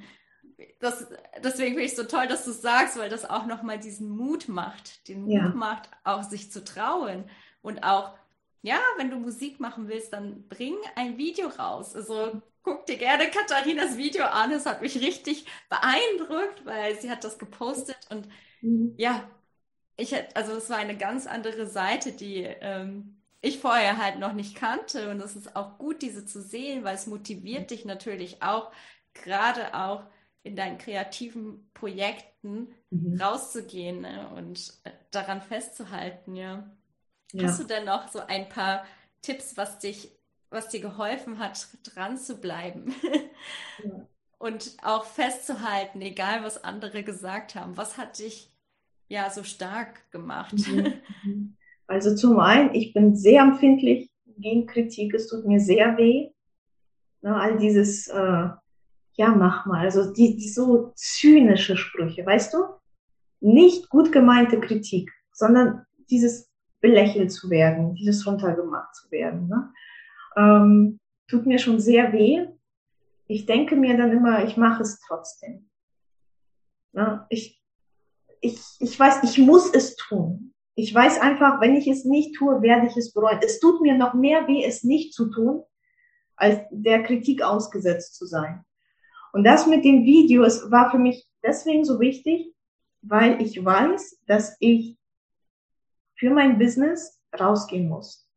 [0.80, 1.08] das,
[1.44, 4.10] deswegen finde ich es so toll, dass du es sagst, weil das auch nochmal diesen
[4.10, 5.44] Mut macht, den ja.
[5.44, 7.30] Mut macht, auch sich zu trauen
[7.62, 8.14] und auch,
[8.62, 11.96] ja, wenn du Musik machen willst, dann bring ein Video raus.
[11.96, 14.52] Also guck dir gerne Katharinas Video an.
[14.52, 18.28] Es hat mich richtig beeindruckt, weil sie hat das gepostet und
[18.62, 18.94] mhm.
[18.98, 19.30] ja,
[19.98, 24.34] ich hätte, also es war eine ganz andere Seite, die ähm, ich vorher halt noch
[24.34, 28.42] nicht kannte und es ist auch gut, diese zu sehen, weil es motiviert dich natürlich
[28.42, 28.72] auch,
[29.14, 30.04] gerade auch
[30.44, 33.20] in deinen kreativen Projekten mhm.
[33.20, 34.30] rauszugehen ne?
[34.36, 36.70] und äh, daran festzuhalten, ja.
[37.34, 37.48] ja.
[37.48, 38.86] Hast du denn noch so ein paar
[39.22, 40.12] Tipps, was dich,
[40.50, 42.96] was dir geholfen hat, dran zu bleiben?
[43.84, 44.08] ja.
[44.40, 47.76] Und auch festzuhalten, egal was andere gesagt haben.
[47.76, 48.52] Was hat dich
[49.08, 50.56] ja so stark gemacht?
[50.68, 50.94] Mhm.
[51.24, 51.58] mhm.
[51.88, 55.14] Also zum einen, ich bin sehr empfindlich gegen Kritik.
[55.14, 56.30] Es tut mir sehr weh.
[57.22, 58.50] Ne, all dieses äh,
[59.18, 59.82] ja, mach mal.
[59.82, 62.60] Also die, die so zynische Sprüche, weißt du?
[63.40, 69.48] Nicht gut gemeinte Kritik, sondern dieses belächelt zu werden, dieses runtergemacht zu werden.
[69.48, 69.74] Ne?
[70.38, 72.48] Ähm, tut mir schon sehr weh.
[73.28, 75.70] Ich denke mir dann immer, ich mache es trotzdem.
[76.94, 77.26] Ne?
[77.30, 77.60] Ich,
[78.42, 80.54] ich, ich weiß, ich muss es tun.
[80.76, 83.40] Ich weiß einfach, wenn ich es nicht tue, werde ich es bereuen.
[83.42, 85.64] Es tut mir noch mehr weh, es nicht zu tun,
[86.36, 88.64] als der Kritik ausgesetzt zu sein.
[89.34, 92.54] Und das mit den Videos war für mich deswegen so wichtig,
[93.02, 94.98] weil ich weiß, dass ich
[96.16, 98.28] für mein Business rausgehen muss.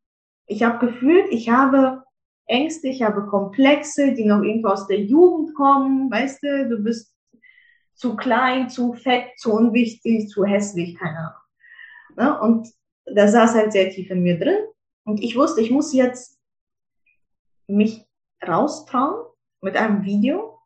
[0.47, 2.03] Ich habe gefühlt, ich habe
[2.45, 6.11] Ängste, ich habe Komplexe, die noch irgendwo aus der Jugend kommen.
[6.11, 7.10] Weißt du, du bist
[8.01, 11.35] zu klein, zu fett, zu unwichtig, zu hässlich, keine
[12.17, 12.39] Ahnung.
[12.41, 12.67] Und
[13.05, 14.57] da saß halt sehr tief in mir drin.
[15.03, 16.39] Und ich wusste, ich muss jetzt
[17.67, 18.03] mich
[18.45, 19.23] raustrauen
[19.61, 20.59] mit einem Video,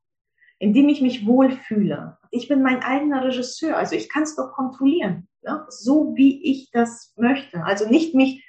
[0.59, 2.17] in dem ich mich wohlfühle.
[2.31, 5.65] Ich bin mein eigener Regisseur, also ich kann es doch kontrollieren, ne?
[5.67, 7.65] so wie ich das möchte.
[7.65, 8.45] Also nicht mich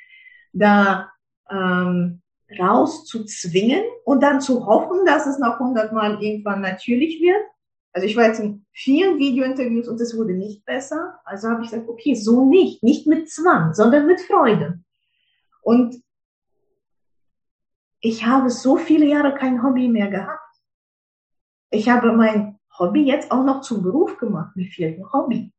[0.53, 1.11] da
[1.51, 2.23] ähm,
[2.57, 7.45] rauszuzwingen und dann zu hoffen, dass es noch hundertmal irgendwann natürlich wird,
[7.97, 11.19] also ich war jetzt in vielen Videointerviews und es wurde nicht besser.
[11.25, 12.83] Also habe ich gesagt, okay, so nicht.
[12.83, 14.81] Nicht mit Zwang, sondern mit Freude.
[15.63, 15.97] Und
[18.01, 20.61] ich habe so viele Jahre kein Hobby mehr gehabt.
[21.71, 24.55] Ich habe mein Hobby jetzt auch noch zum Beruf gemacht.
[24.57, 25.51] Mir fehlt ein Hobby.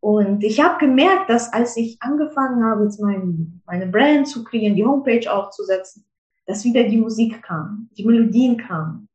[0.00, 4.74] Und ich habe gemerkt, dass als ich angefangen habe, jetzt mein, meine Brand zu kreieren,
[4.74, 6.06] die Homepage aufzusetzen,
[6.46, 9.06] dass wieder die Musik kam, die Melodien kamen.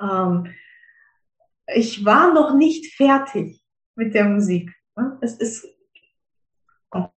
[0.00, 0.54] Ähm,
[1.74, 3.62] ich war noch nicht fertig
[3.94, 4.70] mit der Musik.
[5.20, 5.66] Es ist
[6.90, 7.10] kommt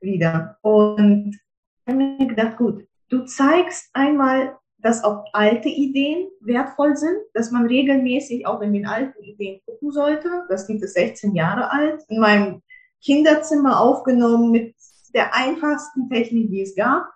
[0.00, 0.58] wieder.
[0.62, 7.16] Und ich habe mir gedacht, gut, du zeigst einmal, dass auch alte Ideen wertvoll sind,
[7.32, 10.44] dass man regelmäßig auch in den alten Ideen gucken sollte.
[10.48, 12.62] Das Lied ist 16 Jahre alt, in meinem
[13.02, 14.74] Kinderzimmer aufgenommen mit
[15.14, 17.06] der einfachsten Technik, die es gab.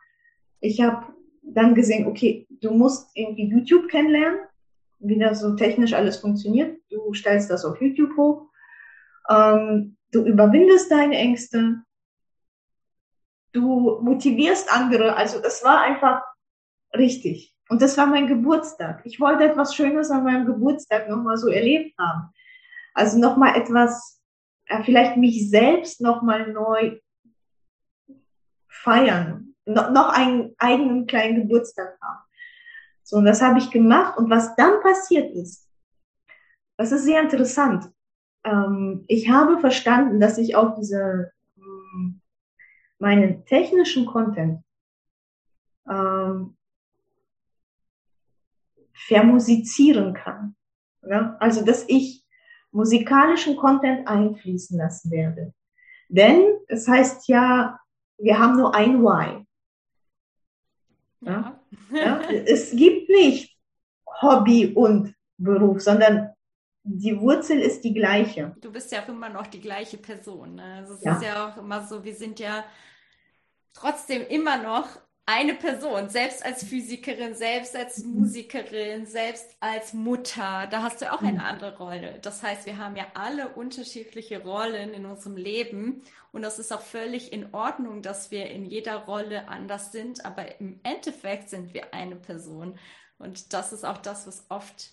[0.61, 1.07] Ich habe
[1.43, 4.41] dann gesehen, okay, du musst irgendwie YouTube kennenlernen
[5.01, 6.79] wie das so technisch alles funktioniert.
[6.91, 8.51] Du stellst das auf YouTube hoch.
[9.29, 11.83] Ähm, du überwindest deine Ängste.
[13.53, 15.17] Du motivierst andere.
[15.17, 16.23] Also es war einfach
[16.97, 17.57] richtig.
[17.69, 19.03] Und das war mein Geburtstag.
[19.05, 22.33] Ich wollte etwas Schönes an meinem Geburtstag nochmal so erlebt haben.
[22.95, 24.21] Also nochmal etwas,
[24.85, 26.99] vielleicht mich selbst nochmal neu
[28.69, 29.55] feiern.
[29.67, 32.19] No, noch einen eigenen kleinen Geburtstag haben.
[33.11, 34.17] So, und das habe ich gemacht.
[34.19, 35.69] Und was dann passiert ist,
[36.77, 37.91] das ist sehr interessant.
[38.45, 42.21] Ähm, ich habe verstanden, dass ich auch diese, ähm,
[43.01, 44.63] meinen technischen Content
[45.89, 46.57] ähm,
[48.95, 50.55] vermusizieren kann.
[51.03, 51.37] Ja?
[51.41, 52.25] Also, dass ich
[52.71, 55.53] musikalischen Content einfließen lassen werde.
[56.09, 57.81] Denn es heißt ja,
[58.19, 59.45] wir haben nur ein Why.
[61.23, 61.60] Ja?
[61.93, 62.21] Ja?
[62.47, 63.57] es gibt nicht
[64.23, 66.31] Hobby und Beruf, sondern
[66.83, 68.57] die Wurzel ist die gleiche.
[68.61, 70.57] Du bist ja auch immer noch die gleiche Person.
[70.57, 70.77] Ne?
[70.79, 71.17] Also es ja.
[71.17, 72.65] ist ja auch immer so, wir sind ja
[73.73, 74.89] trotzdem immer noch
[75.27, 78.21] eine Person, selbst als Physikerin, selbst als mhm.
[78.21, 81.45] Musikerin, selbst als Mutter, da hast du auch eine mhm.
[81.45, 82.19] andere Rolle.
[82.23, 86.03] Das heißt, wir haben ja alle unterschiedliche Rollen in unserem Leben
[86.33, 90.61] und das ist auch völlig in Ordnung, dass wir in jeder Rolle anders sind, aber
[90.61, 92.79] im Endeffekt sind wir eine Person.
[93.19, 94.93] Und das ist auch das, was oft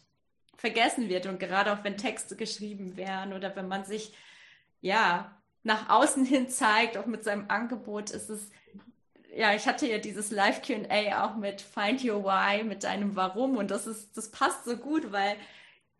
[0.55, 4.13] vergessen wird und gerade auch wenn Texte geschrieben werden oder wenn man sich
[4.81, 8.49] ja nach außen hin zeigt, auch mit seinem Angebot, ist es
[9.37, 13.57] ja, ich hatte ja dieses Live QA auch mit Find Your Why, mit deinem Warum.
[13.57, 15.35] Und das ist, das passt so gut, weil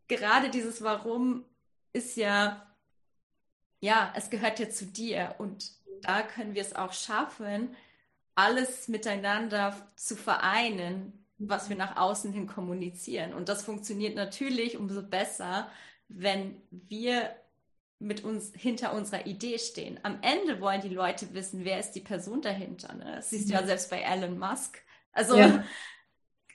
[0.08, 1.46] gerade dieses Warum
[1.94, 2.66] ist ja,
[3.80, 5.36] ja, es gehört ja zu dir.
[5.38, 5.72] Und
[6.02, 7.76] da können wir es auch schaffen,
[8.34, 13.36] alles miteinander zu vereinen, was wir nach außen hin kommunizieren.
[13.36, 15.70] Und das funktioniert natürlich umso besser,
[16.08, 17.36] wenn wir
[18.00, 20.00] mit uns hinter unserer Idee stehen.
[20.04, 22.94] Am Ende wollen die Leute wissen, wer ist die Person dahinter.
[22.94, 23.14] Ne?
[23.16, 24.80] Das siehst du ja selbst bei Elon Musk.
[25.12, 25.64] Also ja.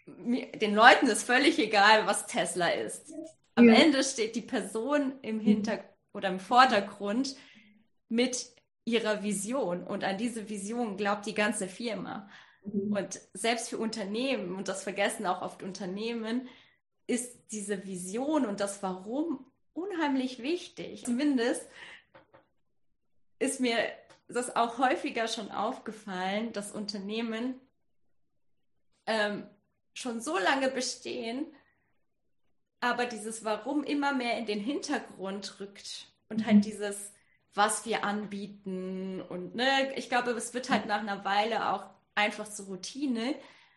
[0.06, 3.12] den Leuten ist völlig egal, was Tesla ist.
[3.56, 3.74] Am ja.
[3.74, 7.36] Ende steht die Person im Hintergrund oder im Vordergrund
[8.08, 8.46] mit
[8.84, 12.28] ihrer Vision und an diese Vision glaubt die ganze Firma.
[12.64, 12.92] Mhm.
[12.92, 16.48] Und selbst für Unternehmen, und das vergessen auch oft Unternehmen,
[17.06, 21.04] ist diese Vision und das Warum unheimlich wichtig.
[21.04, 21.66] Zumindest
[23.38, 23.76] ist mir
[24.28, 27.60] das auch häufiger schon aufgefallen, dass Unternehmen
[29.06, 29.46] ähm,
[29.94, 31.46] schon so lange bestehen,
[32.80, 36.62] aber dieses Warum immer mehr in den Hintergrund rückt und halt mhm.
[36.62, 37.12] dieses,
[37.54, 42.48] was wir anbieten und ne, ich glaube, es wird halt nach einer Weile auch einfach
[42.48, 43.34] zur Routine.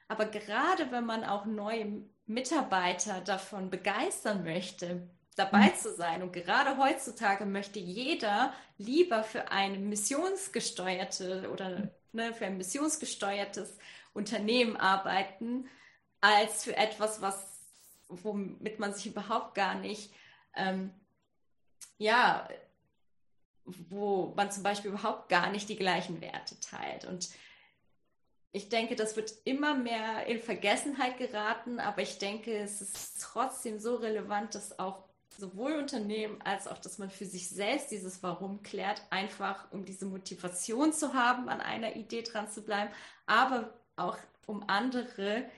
[0.07, 5.75] Aber gerade wenn man auch neue Mitarbeiter davon begeistern möchte, dabei mhm.
[5.75, 6.23] zu sein.
[6.23, 13.77] Und gerade heutzutage möchte jeder lieber für eine missionsgesteuerte oder ne, für ein missionsgesteuertes
[14.13, 15.67] Unternehmen arbeiten,
[16.21, 17.55] als für etwas, was
[18.07, 20.13] womit man sich überhaupt gar nicht,
[20.55, 20.93] ähm,
[21.97, 22.47] ja,
[23.65, 27.05] wo man zum Beispiel überhaupt gar nicht die gleichen Werte teilt.
[27.05, 27.29] Und
[28.51, 33.79] ich denke, das wird immer mehr in Vergessenheit geraten, aber ich denke, es ist trotzdem
[33.79, 35.03] so relevant, dass auch
[35.37, 40.05] sowohl Unternehmen als auch, dass man für sich selbst dieses Warum klärt, einfach um diese
[40.05, 42.91] Motivation zu haben, an einer Idee dran zu bleiben,
[43.25, 45.49] aber auch um andere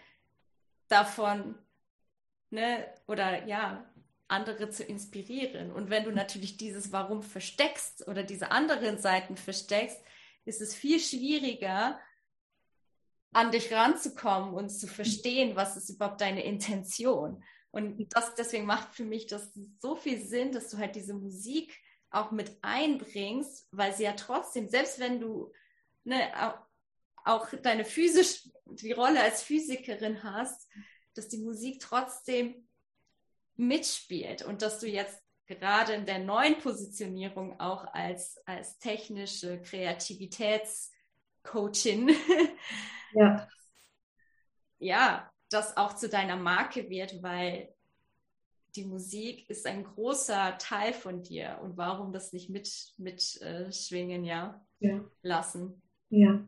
[0.87, 1.55] davon,
[2.49, 3.85] ne, oder ja,
[4.27, 5.71] andere zu inspirieren.
[5.71, 10.01] Und wenn du natürlich dieses Warum versteckst oder diese anderen Seiten versteckst,
[10.45, 11.99] ist es viel schwieriger,
[13.33, 17.43] an dich ranzukommen und zu verstehen, was ist überhaupt deine Intention.
[17.77, 21.79] Und das, deswegen macht für mich das so viel Sinn, dass du halt diese Musik
[22.09, 25.53] auch mit einbringst, weil sie ja trotzdem, selbst wenn du
[26.03, 26.23] ne,
[27.23, 30.67] auch deine physisch, die Rolle als Physikerin hast,
[31.13, 32.67] dass die Musik trotzdem
[33.57, 42.09] mitspielt und dass du jetzt gerade in der neuen Positionierung auch als, als technische Kreativitätscoachin
[43.13, 43.47] ja.
[44.79, 47.69] ja, das auch zu deiner Marke wird, weil
[48.75, 54.27] die Musik ist ein großer Teil von dir und warum das nicht mitschwingen, mit, äh,
[54.27, 55.81] ja, ja, lassen.
[56.09, 56.45] Ja.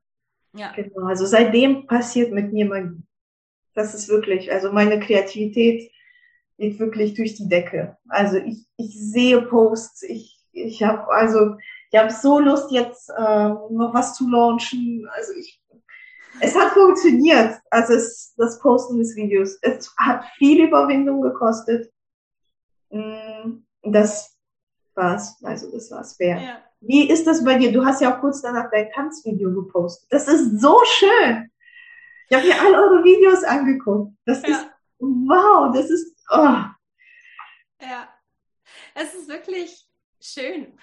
[0.54, 0.72] Ja.
[0.74, 1.08] Genau.
[1.08, 3.08] Also seitdem passiert mit mir mein,
[3.74, 5.92] das ist wirklich, also meine Kreativität
[6.58, 7.98] geht wirklich durch die Decke.
[8.08, 11.56] Also ich, ich sehe Posts, ich, ich habe also,
[11.92, 15.08] ich habe so Lust jetzt äh, noch was zu launchen.
[15.14, 15.62] Also ich
[16.42, 19.58] es hat funktioniert, also es, das Posten des Videos.
[19.62, 21.92] Es hat viel Überwindung gekostet.
[22.90, 24.36] Mm, das
[24.96, 26.42] war's, also das war's wert.
[26.42, 26.64] Ja.
[26.82, 27.72] Wie ist das bei dir?
[27.72, 30.08] Du hast ja auch kurz danach dein Tanzvideo gepostet.
[30.12, 31.52] Das ist so schön.
[32.30, 34.14] Ich habe mir all eure Videos angeguckt.
[34.26, 34.50] Das ja.
[34.50, 34.68] ist,
[35.00, 36.64] wow, das ist, oh.
[37.82, 38.08] Ja,
[38.94, 39.88] es ist wirklich
[40.22, 40.78] schön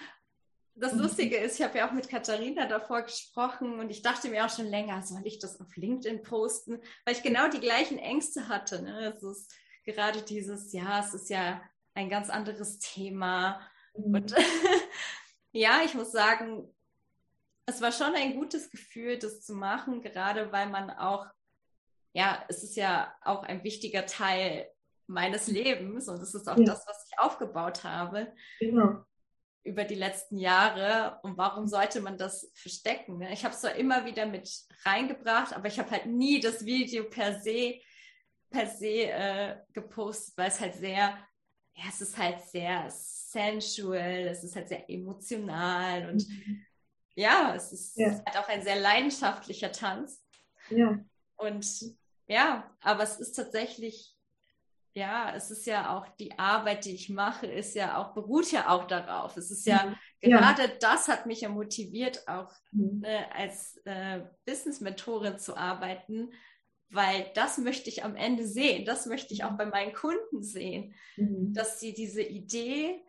[0.79, 1.01] das mhm.
[1.01, 4.49] Lustige ist, ich habe ja auch mit Katharina davor gesprochen und ich dachte mir auch
[4.49, 6.79] schon länger, soll ich das auf LinkedIn posten?
[7.03, 8.83] Weil ich genau die gleichen Ängste hatte.
[8.83, 9.13] Ne?
[9.15, 11.61] Es ist gerade dieses, ja, es ist ja
[11.95, 13.59] ein ganz anderes Thema.
[13.95, 14.15] Mhm.
[14.15, 14.35] Und
[15.51, 16.71] ja, ich muss sagen,
[17.65, 21.25] es war schon ein gutes Gefühl, das zu machen, gerade weil man auch,
[22.13, 24.69] ja, es ist ja auch ein wichtiger Teil
[25.07, 26.65] meines Lebens und es ist auch ja.
[26.65, 28.33] das, was ich aufgebaut habe.
[28.59, 29.03] Genau
[29.67, 33.19] über die letzten Jahre und warum sollte man das verstecken?
[33.19, 33.31] Ne?
[33.33, 34.49] Ich habe es zwar immer wieder mit
[34.83, 37.79] reingebracht, aber ich habe halt nie das Video per se
[38.49, 41.17] per se äh, gepostet, weil es halt sehr,
[41.75, 46.65] ja, es ist halt sehr sensual, es ist halt sehr emotional und mhm.
[47.15, 48.09] ja, es ist ja.
[48.25, 50.23] halt auch ein sehr leidenschaftlicher Tanz.
[50.69, 50.97] Ja.
[51.35, 51.95] Und
[52.27, 54.16] ja, aber es ist tatsächlich
[54.97, 58.69] ja, es ist ja auch die Arbeit, die ich mache, ist ja auch, beruht ja
[58.69, 59.37] auch darauf.
[59.37, 60.29] Es ist ja, mhm.
[60.29, 60.71] gerade ja.
[60.79, 63.01] das hat mich ja motiviert, auch mhm.
[63.01, 66.33] ne, als äh, Business-Mentorin zu arbeiten,
[66.89, 68.85] weil das möchte ich am Ende sehen.
[68.85, 69.57] Das möchte ich auch mhm.
[69.57, 71.53] bei meinen Kunden sehen, mhm.
[71.53, 72.99] dass sie diese Idee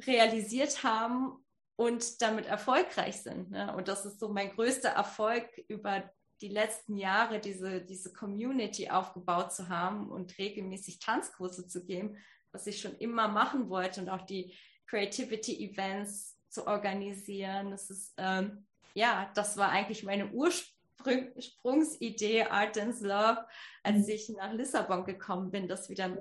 [0.00, 1.44] realisiert haben
[1.76, 3.50] und damit erfolgreich sind.
[3.50, 3.76] Ne?
[3.76, 9.52] Und das ist so mein größter Erfolg über die letzten Jahre diese, diese Community aufgebaut
[9.52, 12.16] zu haben und regelmäßig Tanzkurse zu geben,
[12.52, 14.54] was ich schon immer machen wollte und auch die
[14.86, 17.70] Creativity Events zu organisieren.
[17.70, 23.44] Das ist, ähm, ja, das war eigentlich meine Ursprungsidee, Art and Love,
[23.82, 24.12] als mhm.
[24.12, 26.16] ich nach Lissabon gekommen bin, dass wieder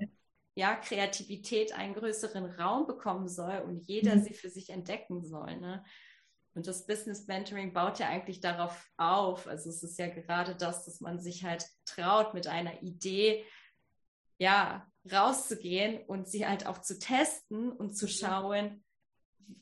[0.55, 4.23] ja, Kreativität einen größeren Raum bekommen soll und jeder mhm.
[4.23, 5.57] sie für sich entdecken soll.
[5.57, 5.83] Ne?
[6.55, 9.45] Und das Business Mentoring baut ja eigentlich darauf auf.
[9.45, 13.45] Also es ist ja gerade das, dass man sich halt traut, mit einer Idee
[14.37, 18.83] ja rauszugehen und sie halt auch zu testen und zu schauen,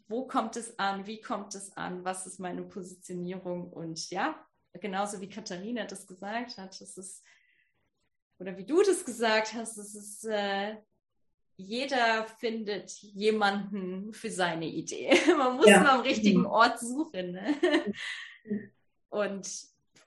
[0.07, 4.39] wo kommt es an, wie kommt es an, was ist meine Positionierung und ja,
[4.73, 7.23] genauso wie Katharina das gesagt hat, das ist
[8.39, 10.77] oder wie du das gesagt hast, es ist äh,
[11.55, 15.11] jeder findet jemanden für seine Idee.
[15.37, 15.81] Man muss ja.
[15.81, 16.47] nur am richtigen mhm.
[16.47, 17.31] Ort suchen.
[17.33, 17.93] Ne?
[19.09, 19.47] Und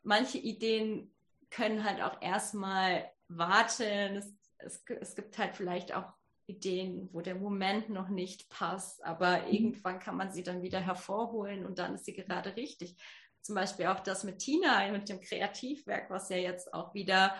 [0.03, 1.14] manche Ideen
[1.51, 4.16] können halt auch erstmal warten.
[4.16, 6.12] Es, es, es, gibt halt vielleicht auch
[6.47, 9.53] Ideen, wo der Moment noch nicht passt, aber mhm.
[9.53, 12.97] irgendwann kann man sie dann wieder hervorholen und dann ist sie gerade richtig.
[13.42, 17.34] Zum Beispiel auch das mit Tina, mit dem Kreativwerk, was ja jetzt auch wieder,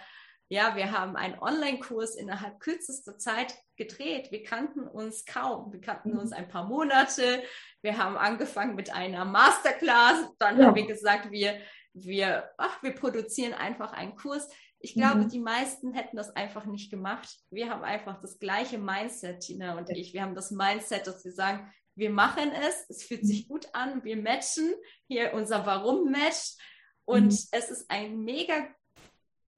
[0.49, 4.31] ja, wir haben einen Online-Kurs innerhalb kürzester Zeit gedreht.
[4.31, 5.73] Wir kannten uns kaum.
[5.73, 6.19] Wir kannten mhm.
[6.21, 7.43] uns ein paar Monate.
[7.83, 10.29] Wir haben angefangen mit einer Masterclass.
[10.39, 10.67] Dann ja.
[10.67, 11.59] haben wir gesagt, wir,
[11.95, 14.49] wir, ach, wir produzieren einfach einen Kurs.
[14.79, 15.29] Ich glaube, mhm.
[15.31, 17.29] die meisten hätten das einfach nicht gemacht.
[17.51, 20.13] Wir haben einfach das gleiche Mindset, Tina und ich.
[20.13, 23.53] Wir haben das Mindset, dass wir sagen, wir machen es, es fühlt sich mhm.
[23.53, 24.75] gut an, wir matchen,
[25.09, 26.59] hier unser Warum matcht
[27.07, 27.49] und mhm.
[27.53, 28.67] es ist ein mega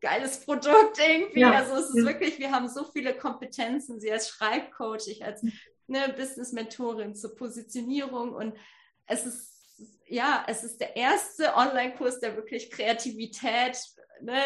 [0.00, 1.40] geiles Produkt irgendwie.
[1.40, 1.52] Ja.
[1.52, 5.42] Also es ist wirklich, wir haben so viele Kompetenzen, sie als Schreibcoach, ich als
[5.86, 8.54] ne, Business-Mentorin zur Positionierung und
[9.06, 9.58] es ist
[10.08, 13.78] ja, es ist der erste Online-Kurs, der wirklich Kreativität
[14.20, 14.42] ne,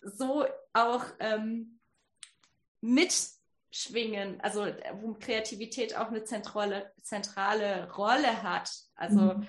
[0.00, 1.80] so auch ähm,
[2.80, 4.66] mitschwingen, also
[5.00, 8.70] wo Kreativität auch eine zentrale, zentrale Rolle hat.
[8.94, 9.46] Also mhm.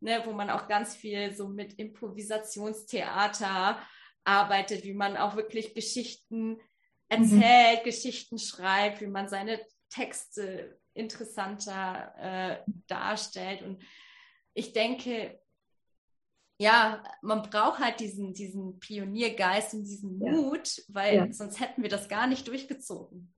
[0.00, 3.80] ne, wo man auch ganz viel so mit Improvisationstheater
[4.28, 6.60] arbeitet, wie man auch wirklich Geschichten
[7.08, 7.84] erzählt, mhm.
[7.84, 9.58] Geschichten schreibt, wie man seine
[9.88, 13.62] Texte interessanter äh, darstellt.
[13.62, 13.82] Und
[14.52, 15.40] ich denke,
[16.60, 20.84] ja, man braucht halt diesen, diesen Pioniergeist und diesen Mut, ja.
[20.88, 21.32] weil ja.
[21.32, 23.32] sonst hätten wir das gar nicht durchgezogen.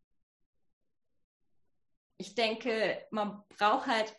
[2.16, 4.14] Ich denke, man braucht halt,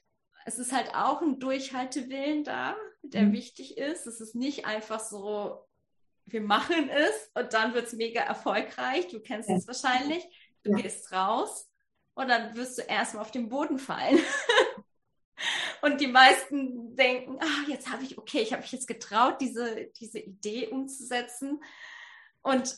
[0.45, 3.33] es ist halt auch ein Durchhaltewillen da, der mhm.
[3.33, 4.07] wichtig ist.
[4.07, 5.67] Es ist nicht einfach so,
[6.31, 9.07] wir machen es und dann wird es mega erfolgreich.
[9.07, 10.23] Du kennst es wahrscheinlich.
[10.63, 11.69] Du gehst raus
[12.13, 14.19] und dann wirst du erstmal auf den Boden fallen.
[15.81, 19.89] Und die meisten denken, ah, jetzt habe ich, okay, ich habe mich jetzt getraut, diese,
[19.99, 21.63] diese Idee umzusetzen.
[22.43, 22.77] Und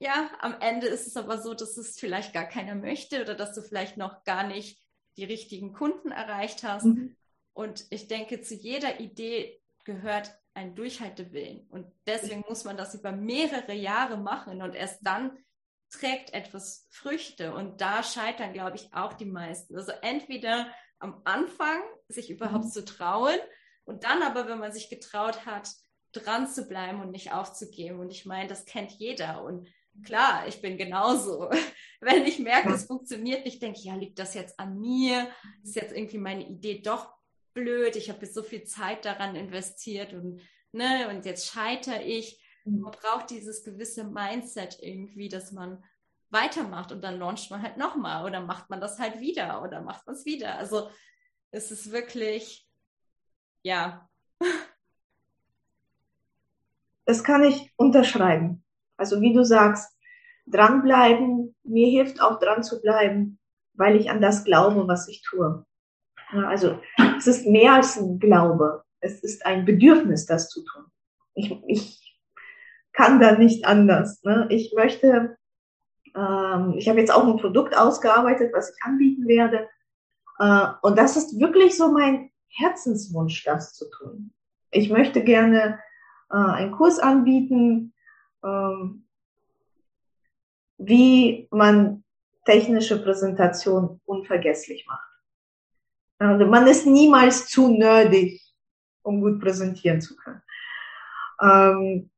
[0.00, 3.54] ja, am Ende ist es aber so, dass es vielleicht gar keiner möchte oder dass
[3.54, 4.82] du vielleicht noch gar nicht
[5.16, 6.86] die richtigen Kunden erreicht hast.
[6.86, 7.16] Mhm.
[7.52, 11.66] Und ich denke, zu jeder Idee gehört ein Durchhaltewillen.
[11.68, 15.38] Und deswegen muss man das über mehrere Jahre machen und erst dann
[15.90, 17.54] trägt etwas Früchte.
[17.54, 19.76] Und da scheitern, glaube ich, auch die meisten.
[19.76, 22.70] Also entweder am Anfang, sich überhaupt mhm.
[22.70, 23.38] zu trauen
[23.84, 25.68] und dann aber, wenn man sich getraut hat,
[26.12, 27.98] dran zu bleiben und nicht aufzugeben.
[27.98, 29.42] Und ich meine, das kennt jeder.
[29.42, 29.66] Und
[30.04, 31.50] klar, ich bin genauso.
[32.00, 35.28] Wenn ich merke, es funktioniert nicht, denke ich, ja, liegt das jetzt an mir?
[35.62, 37.14] Ist jetzt irgendwie meine Idee doch
[37.54, 37.96] blöd?
[37.96, 40.40] Ich habe jetzt so viel Zeit daran investiert und,
[40.72, 42.42] ne, und jetzt scheitere ich.
[42.64, 42.80] Mhm.
[42.80, 45.82] Man braucht dieses gewisse Mindset irgendwie, dass man
[46.30, 50.06] weitermacht und dann launcht man halt nochmal oder macht man das halt wieder oder macht
[50.06, 50.56] man es wieder.
[50.56, 50.90] Also
[51.50, 52.66] es ist wirklich,
[53.62, 54.08] ja.
[57.04, 58.64] Das kann ich unterschreiben.
[58.96, 59.92] Also wie du sagst,
[60.46, 63.40] dranbleiben, mir hilft auch dran zu bleiben,
[63.74, 65.66] weil ich an das glaube, was ich tue.
[66.32, 66.78] Also
[67.18, 68.82] es ist mehr als ein Glaube.
[69.00, 70.84] Es ist ein Bedürfnis, das zu tun.
[71.34, 72.18] Ich, ich
[72.92, 74.22] kann da nicht anders.
[74.22, 74.46] Ne?
[74.50, 75.36] Ich möchte
[76.14, 79.68] ähm, ich habe jetzt auch ein Produkt ausgearbeitet, was ich anbieten werde.
[80.38, 84.32] Äh, und das ist wirklich so mein Herzenswunsch, das zu tun.
[84.70, 85.78] Ich möchte gerne
[86.30, 87.94] äh, einen Kurs anbieten,
[88.44, 89.06] ähm,
[90.78, 92.04] wie man
[92.44, 95.11] technische Präsentation unvergesslich macht.
[96.30, 98.40] Also man ist niemals zu nerdig,
[99.02, 100.42] um gut präsentieren zu können.
[101.40, 102.10] Ähm,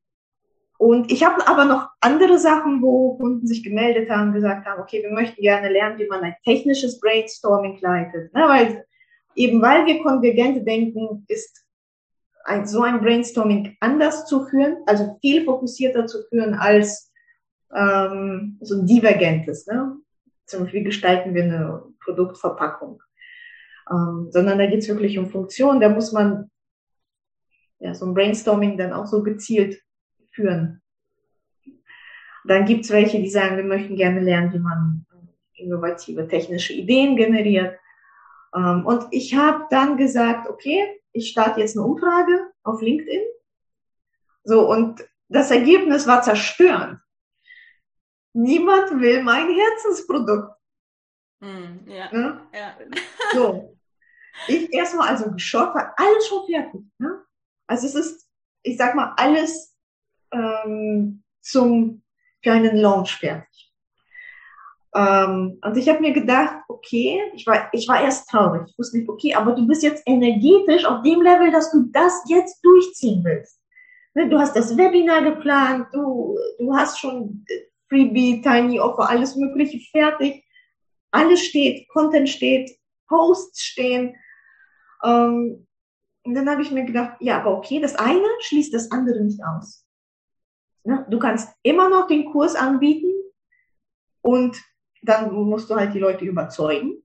[0.79, 5.03] und ich habe aber noch andere Sachen, wo Kunden sich gemeldet haben, gesagt haben, okay,
[5.03, 8.35] wir möchten gerne lernen, wie man ein technisches Brainstorming leitet.
[8.35, 8.43] Ne?
[8.47, 8.85] Weil
[9.35, 11.65] eben weil wir konvergente denken, ist
[12.45, 17.11] ein, so ein Brainstorming anders zu führen, also viel fokussierter zu führen als
[17.75, 19.67] ähm, so ein divergentes.
[19.67, 19.97] Ne?
[20.47, 23.01] Zum Beispiel gestalten wir eine Produktverpackung.
[23.91, 25.81] Ähm, sondern da geht es wirklich um Funktion.
[25.81, 26.51] Da muss man
[27.85, 29.83] ja, so ein Brainstorming dann auch so gezielt
[30.33, 30.81] führen.
[32.47, 35.07] Dann gibt es welche, die sagen, wir möchten gerne lernen, wie man
[35.55, 37.79] innovative technische Ideen generiert.
[38.55, 43.23] Ähm, und ich habe dann gesagt, okay, ich starte jetzt eine Umfrage auf LinkedIn.
[44.45, 47.01] So, und das Ergebnis war zerstörend.
[48.33, 50.55] Niemand will mein Herzensprodukt.
[51.41, 52.41] Mm, ja, ne?
[52.53, 52.79] ja.
[53.33, 53.71] So.
[54.49, 56.83] Ich erstmal also geschockt, weil alles schon fertig.
[56.99, 57.23] Ne?
[57.67, 58.29] Also es ist,
[58.63, 59.77] ich sag mal, alles
[60.33, 62.03] ähm, zum,
[62.43, 63.73] für einen Launch fertig.
[64.95, 68.63] Ähm, und ich habe mir gedacht, okay, ich war, ich war erst traurig.
[68.69, 72.23] Ich wusste nicht, okay, aber du bist jetzt energetisch auf dem Level, dass du das
[72.29, 73.61] jetzt durchziehen willst.
[74.15, 77.45] Ne, du hast das Webinar geplant, du, du hast schon
[77.89, 80.45] Freebie, Tiny Offer, alles Mögliche fertig.
[81.11, 82.71] alles steht, Content steht,
[83.09, 84.15] Posts stehen.
[85.03, 85.67] Ähm,
[86.25, 89.45] und dann habe ich mir gedacht, ja, aber okay, das eine schließt das andere nicht
[89.45, 89.87] aus.
[90.85, 93.13] Ja, du kannst immer noch den Kurs anbieten
[94.23, 94.57] und
[95.03, 97.03] dann musst du halt die Leute überzeugen.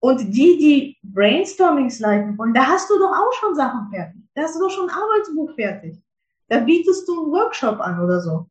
[0.00, 4.22] Und die, die Brainstormings leiten wollen, da hast du doch auch schon Sachen fertig.
[4.34, 5.98] Da hast du doch schon ein Arbeitsbuch fertig.
[6.48, 8.46] Da bietest du einen Workshop an oder so.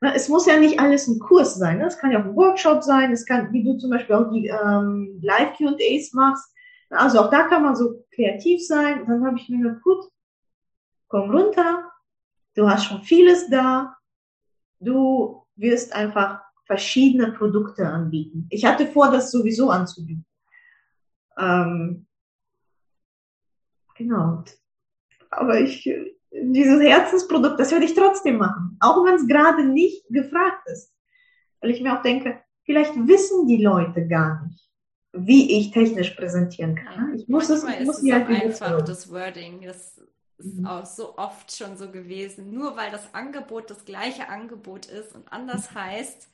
[0.00, 1.80] Es muss ja nicht alles ein Kurs sein.
[1.80, 3.12] Es kann ja auch ein Workshop sein.
[3.12, 6.52] Es kann, wie du zum Beispiel auch die ähm, Live-Q&As machst.
[6.90, 9.02] Also auch da kann man so kreativ sein.
[9.02, 10.04] Und dann habe ich mir gedacht, gut,
[11.08, 11.92] komm runter.
[12.54, 13.96] Du hast schon vieles da.
[14.80, 18.46] Du wirst einfach verschiedene Produkte anbieten.
[18.50, 20.26] Ich hatte vor, das sowieso anzubieten.
[21.36, 22.06] Ähm,
[23.94, 24.44] genau.
[25.30, 25.90] Aber ich,
[26.30, 28.76] dieses Herzensprodukt, das würde ich trotzdem machen.
[28.80, 30.94] Auch wenn es gerade nicht gefragt ist.
[31.60, 34.67] Weil ich mir auch denke, vielleicht wissen die Leute gar nicht,
[35.12, 37.14] wie ich technisch präsentieren kann.
[37.14, 39.62] Ich muss Manchmal es, ich muss ist es halt einfach das Wording.
[39.62, 39.98] Das
[40.38, 40.66] ist mhm.
[40.66, 42.52] auch so oft schon so gewesen.
[42.52, 45.74] Nur weil das Angebot das gleiche Angebot ist und anders mhm.
[45.76, 46.28] heißt,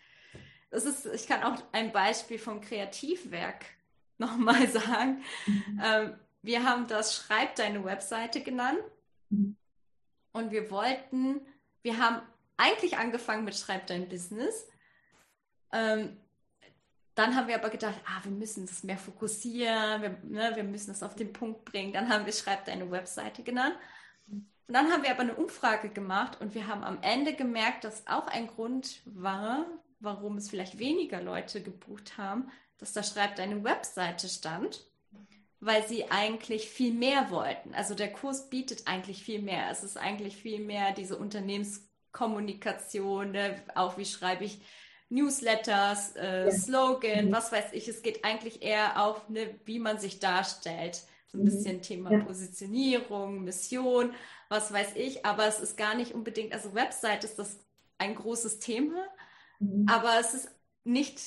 [0.70, 3.64] das ist, ich kann auch ein Beispiel vom Kreativwerk
[4.18, 5.22] nochmal sagen.
[5.47, 5.81] Mhm.
[5.83, 8.81] Ähm, wir haben das Schreib deine Webseite genannt.
[9.31, 9.57] Mhm.
[10.33, 11.41] Und wir wollten,
[11.83, 12.20] wir haben
[12.57, 14.68] eigentlich angefangen mit Schreib dein Business.
[15.72, 16.16] Ähm,
[17.15, 20.91] dann haben wir aber gedacht, ah, wir müssen es mehr fokussieren, wir, ne, wir müssen
[20.91, 21.93] es auf den Punkt bringen.
[21.93, 23.77] Dann haben wir Schreib deine Webseite genannt.
[24.29, 28.07] Und dann haben wir aber eine Umfrage gemacht und wir haben am Ende gemerkt, dass
[28.07, 29.67] auch ein Grund war,
[30.01, 34.85] warum es vielleicht weniger Leute gebucht haben, dass da Schreib deine Webseite stand
[35.65, 37.73] weil sie eigentlich viel mehr wollten.
[37.75, 39.71] Also der Kurs bietet eigentlich viel mehr.
[39.71, 43.62] Es ist eigentlich viel mehr diese Unternehmenskommunikation, ne?
[43.75, 44.61] auch wie schreibe ich
[45.15, 46.51] Newsletters, äh, ja.
[46.51, 47.33] Slogan, mhm.
[47.33, 47.87] was weiß ich.
[47.87, 51.03] Es geht eigentlich eher auf, ne, wie man sich darstellt.
[51.29, 51.45] So ein mhm.
[51.45, 52.25] bisschen Thema ja.
[52.25, 54.12] Positionierung, Mission,
[54.49, 55.25] was weiß ich.
[55.25, 57.61] Aber es ist gar nicht unbedingt, also Website ist das
[57.97, 59.07] ein großes Thema,
[59.61, 59.87] mhm.
[59.89, 60.51] aber es ist
[60.83, 61.21] nicht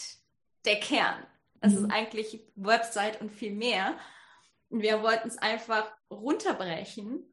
[0.66, 1.26] der Kern.
[1.62, 1.92] Es ist mhm.
[1.92, 3.98] eigentlich Website und viel mehr.
[4.70, 7.24] Und wir wollten es einfach runterbrechen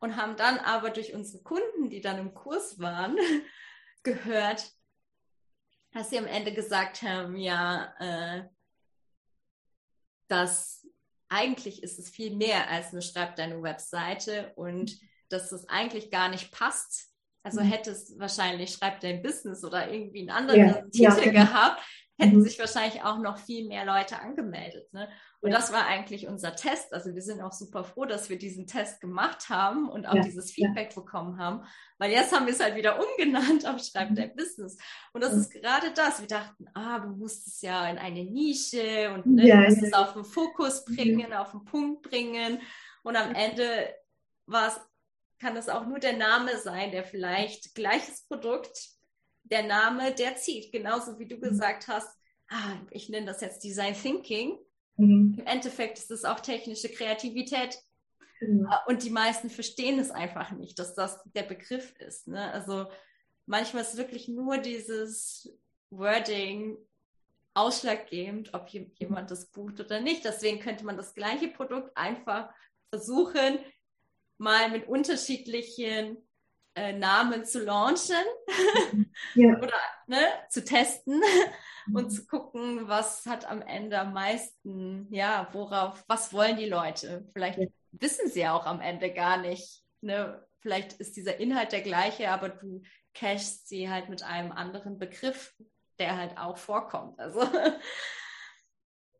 [0.00, 3.16] und haben dann aber durch unsere Kunden, die dann im Kurs waren,
[4.02, 4.72] gehört,
[5.92, 8.48] dass sie am Ende gesagt haben, ja, äh,
[10.28, 10.86] dass
[11.28, 16.28] eigentlich ist es viel mehr als eine Schreib deine Webseite und dass es eigentlich gar
[16.28, 17.08] nicht passt.
[17.42, 17.66] Also mhm.
[17.66, 21.44] hätte es wahrscheinlich Schreib dein Business oder irgendwie einen anderen ja, Titel ja, genau.
[21.44, 21.82] gehabt,
[22.18, 22.42] hätten mhm.
[22.42, 24.92] sich wahrscheinlich auch noch viel mehr Leute angemeldet.
[24.92, 25.08] Ne?
[25.42, 25.56] Und ja.
[25.56, 26.92] das war eigentlich unser Test.
[26.92, 30.22] Also wir sind auch super froh, dass wir diesen Test gemacht haben und auch ja.
[30.22, 31.00] dieses Feedback ja.
[31.00, 31.64] bekommen haben.
[31.96, 34.16] Weil jetzt haben wir es halt wieder umgenannt auf Schreib mhm.
[34.16, 34.76] dein Business.
[35.14, 35.40] Und das mhm.
[35.40, 36.20] ist gerade das.
[36.20, 39.92] Wir dachten, ah, du musst es ja in eine Nische und ne, du musst es
[39.94, 42.60] auf den Fokus bringen, auf den Punkt bringen.
[43.02, 43.94] Und am Ende
[44.44, 44.80] war es,
[45.38, 48.90] kann es auch nur der Name sein, der vielleicht gleiches Produkt
[49.44, 50.70] der Name, der zieht.
[50.70, 51.40] Genauso wie du mhm.
[51.40, 52.14] gesagt hast,
[52.50, 54.58] ah, ich nenne das jetzt Design Thinking.
[55.00, 55.36] Mhm.
[55.38, 57.78] Im Endeffekt ist es auch technische Kreativität.
[58.40, 58.68] Mhm.
[58.86, 62.28] Und die meisten verstehen es einfach nicht, dass das der Begriff ist.
[62.28, 62.52] Ne?
[62.52, 62.86] Also
[63.46, 65.52] manchmal ist wirklich nur dieses
[65.90, 66.76] Wording
[67.54, 70.24] ausschlaggebend, ob jemand das bucht oder nicht.
[70.24, 72.50] Deswegen könnte man das gleiche Produkt einfach
[72.90, 73.58] versuchen,
[74.38, 76.16] mal mit unterschiedlichen
[76.74, 78.24] äh, Namen zu launchen
[79.34, 79.56] ja.
[79.58, 79.72] oder
[80.06, 80.18] ne,
[80.48, 81.20] zu testen
[81.92, 82.10] und mhm.
[82.10, 87.28] zu gucken, was hat am Ende am meisten, ja, worauf, was wollen die Leute?
[87.32, 87.66] Vielleicht ja.
[87.92, 89.82] wissen sie ja auch am Ende gar nicht.
[90.00, 90.46] Ne?
[90.60, 92.82] Vielleicht ist dieser Inhalt der gleiche, aber du
[93.14, 95.54] cachst sie halt mit einem anderen Begriff,
[95.98, 97.18] der halt auch vorkommt.
[97.18, 97.40] Also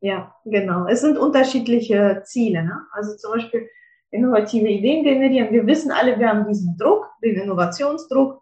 [0.00, 0.86] ja, genau.
[0.86, 2.64] Es sind unterschiedliche Ziele.
[2.64, 2.86] Ne?
[2.92, 3.68] Also zum Beispiel
[4.10, 5.52] innovative Ideen generieren.
[5.52, 8.40] Wir wissen alle, wir haben diesen Druck, den Innovationsdruck.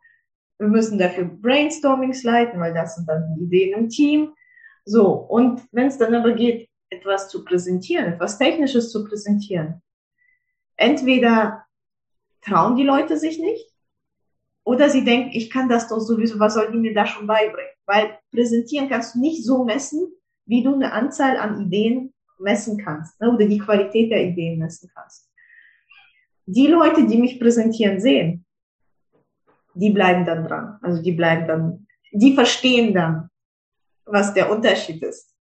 [0.59, 4.35] Wir müssen dafür Brainstormings leiten, weil das sind dann die Ideen im Team.
[4.85, 9.83] So, und wenn es dann aber geht, etwas zu präsentieren, etwas Technisches zu präsentieren,
[10.77, 11.65] entweder
[12.41, 13.71] trauen die Leute sich nicht
[14.65, 17.71] oder sie denken, ich kann das doch sowieso, was soll die mir da schon beibringen?
[17.85, 20.13] Weil präsentieren kannst du nicht so messen,
[20.47, 24.91] wie du eine Anzahl an Ideen messen kannst ne, oder die Qualität der Ideen messen
[24.95, 25.28] kannst
[26.51, 28.47] die Leute, die mich präsentieren sehen,
[29.75, 30.79] die bleiben dann dran.
[30.83, 33.29] Also die bleiben dann, die verstehen dann,
[34.07, 35.35] was der Unterschied ist.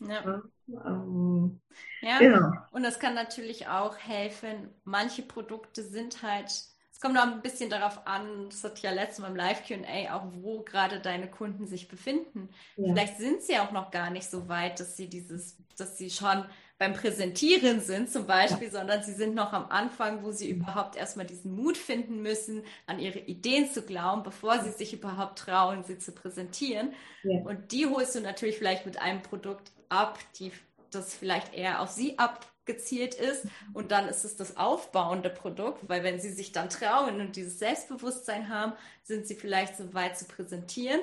[0.00, 0.42] Ja.
[0.68, 1.60] Ähm,
[2.02, 2.52] ja, genau.
[2.72, 4.68] und das kann natürlich auch helfen.
[4.84, 6.48] Manche Produkte sind halt
[6.92, 10.26] Es kommt auch ein bisschen darauf an, das hat ja letztes Mal im Live-QA auch,
[10.42, 12.50] wo gerade deine Kunden sich befinden.
[12.76, 12.92] Ja.
[12.92, 16.44] Vielleicht sind sie auch noch gar nicht so weit, dass sie dieses, dass sie schon
[16.80, 18.72] beim Präsentieren sind zum Beispiel, ja.
[18.72, 22.98] sondern sie sind noch am Anfang, wo sie überhaupt erstmal diesen Mut finden müssen, an
[22.98, 26.94] ihre Ideen zu glauben, bevor sie sich überhaupt trauen, sie zu präsentieren.
[27.22, 27.42] Ja.
[27.42, 30.52] Und die holst du natürlich vielleicht mit einem Produkt ab, die
[30.90, 33.46] das vielleicht eher auf sie ab gezielt ist.
[33.74, 37.58] Und dann ist es das aufbauende Produkt, weil wenn sie sich dann trauen und dieses
[37.58, 38.72] Selbstbewusstsein haben,
[39.02, 41.00] sind sie vielleicht so weit zu präsentieren.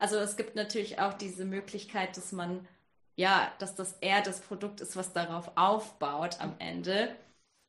[0.00, 2.66] Also es gibt natürlich auch diese Möglichkeit, dass man,
[3.14, 7.10] ja, dass das eher das Produkt ist, was darauf aufbaut am Ende,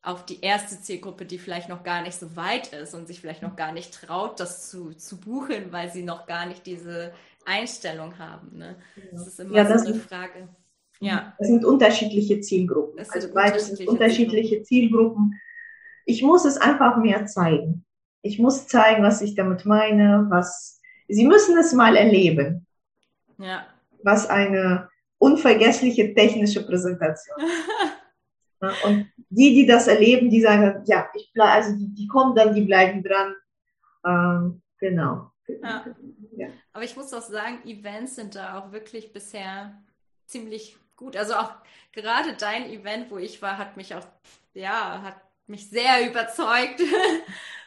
[0.02, 3.42] auf die erste Zielgruppe, die vielleicht noch gar nicht so weit ist und sich vielleicht
[3.42, 7.12] noch gar nicht traut, das zu, zu buchen, weil sie noch gar nicht diese
[7.46, 8.58] Einstellung haben.
[8.58, 8.76] Ne?
[9.12, 10.48] Das ist immer ja, das so eine Frage.
[11.00, 11.34] Ja.
[11.38, 12.98] Es sind unterschiedliche Zielgruppen.
[12.98, 15.40] Es also beide sind unterschiedliche Zielgruppen.
[16.04, 17.84] Ich muss es einfach mehr zeigen.
[18.20, 22.66] Ich muss zeigen, was ich damit meine, was, Sie müssen es mal erleben.
[23.38, 23.66] Ja.
[24.02, 24.88] Was eine
[25.24, 27.36] unvergessliche technische Präsentation.
[28.84, 32.54] und die, die das erleben, die sagen, ja, ich bleib, also die, die kommen dann,
[32.54, 33.34] die bleiben dran.
[34.04, 35.30] Ähm, genau.
[35.62, 35.84] Ja.
[36.36, 36.48] ja.
[36.72, 39.82] Aber ich muss auch sagen, Events sind da auch wirklich bisher
[40.26, 41.16] ziemlich gut.
[41.16, 41.52] Also auch
[41.92, 44.06] gerade dein Event, wo ich war, hat mich auch,
[44.52, 45.16] ja, hat
[45.46, 46.80] mich sehr überzeugt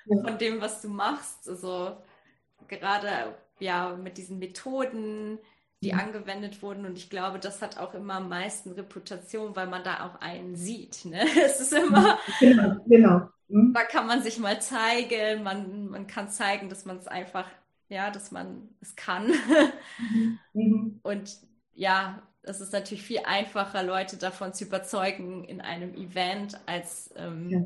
[0.05, 0.23] ja.
[0.23, 1.47] von dem, was du machst.
[1.49, 1.97] Also
[2.67, 5.39] gerade ja mit diesen Methoden,
[5.81, 5.99] die mhm.
[5.99, 6.85] angewendet wurden.
[6.85, 10.55] Und ich glaube, das hat auch immer am meisten Reputation, weil man da auch einen
[10.55, 11.05] sieht.
[11.05, 11.25] Ne?
[11.45, 13.29] Es ist immer, genau, genau.
[13.47, 13.73] Mhm.
[13.73, 17.47] da kann man sich mal zeigen, man, man kann zeigen, dass man es einfach,
[17.89, 19.31] ja, dass man es kann.
[20.13, 20.39] Mhm.
[20.53, 20.99] mhm.
[21.03, 21.37] Und
[21.73, 27.49] ja, es ist natürlich viel einfacher, Leute davon zu überzeugen in einem Event als ähm,
[27.49, 27.61] ja.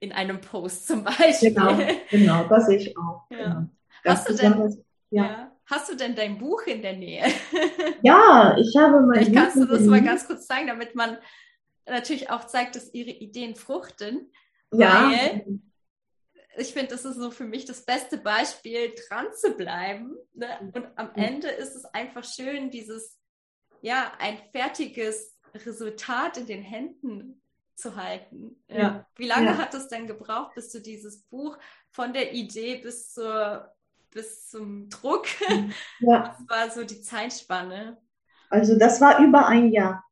[0.00, 1.54] in einem Post zum Beispiel.
[1.54, 1.78] Genau,
[2.10, 3.24] genau das sehe ich auch.
[3.30, 3.36] Ja.
[3.36, 3.68] Genau.
[4.04, 5.50] Hast, du denn, ja.
[5.66, 7.24] Hast du denn dein Buch in der Nähe?
[8.02, 11.18] Ja, ich habe mein Vielleicht kannst du das mal ganz kurz zeigen, damit man
[11.86, 14.30] natürlich auch zeigt, dass ihre Ideen fruchten.
[14.72, 15.10] Ja.
[15.10, 15.60] Weil
[16.56, 20.14] ich finde, das ist so für mich das beste Beispiel, dran zu bleiben.
[20.34, 20.70] Ne?
[20.74, 23.18] Und am Ende ist es einfach schön, dieses
[23.82, 27.42] ja, ein fertiges Resultat in den Händen
[27.74, 28.62] zu halten.
[28.68, 29.06] Ja.
[29.16, 29.58] Wie lange ja.
[29.58, 31.58] hat es denn gebraucht, bis du dieses Buch
[31.90, 33.75] von der Idee bis zur
[34.16, 35.26] bis zum Druck?
[36.00, 36.34] Ja.
[36.48, 37.98] Was war so die Zeitspanne?
[38.50, 40.04] Also das war über ein Jahr.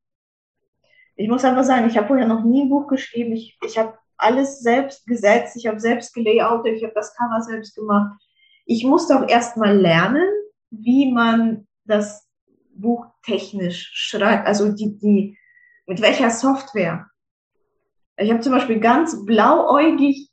[1.15, 3.33] Ich muss einfach sagen, ich habe vorher noch nie ein Buch geschrieben.
[3.33, 7.75] Ich, ich habe alles selbst gesetzt, ich habe selbst gelayoutet, ich habe das Cover selbst
[7.75, 8.21] gemacht.
[8.65, 10.27] Ich musste auch erst mal lernen,
[10.69, 12.27] wie man das
[12.73, 15.37] Buch technisch schreibt, also die, die,
[15.85, 17.09] mit welcher Software.
[18.17, 20.29] Ich habe zum Beispiel ganz blauäugig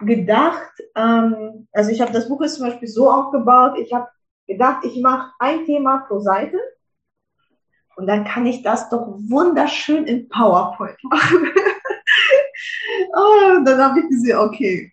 [0.00, 4.08] gedacht, ähm, also ich habe das Buch ist zum Beispiel so aufgebaut, ich habe
[4.46, 6.58] gedacht, ich mache ein Thema pro Seite
[7.96, 11.48] und dann kann ich das doch wunderschön in PowerPoint machen.
[13.14, 14.92] oh, dann habe ich gesehen, okay,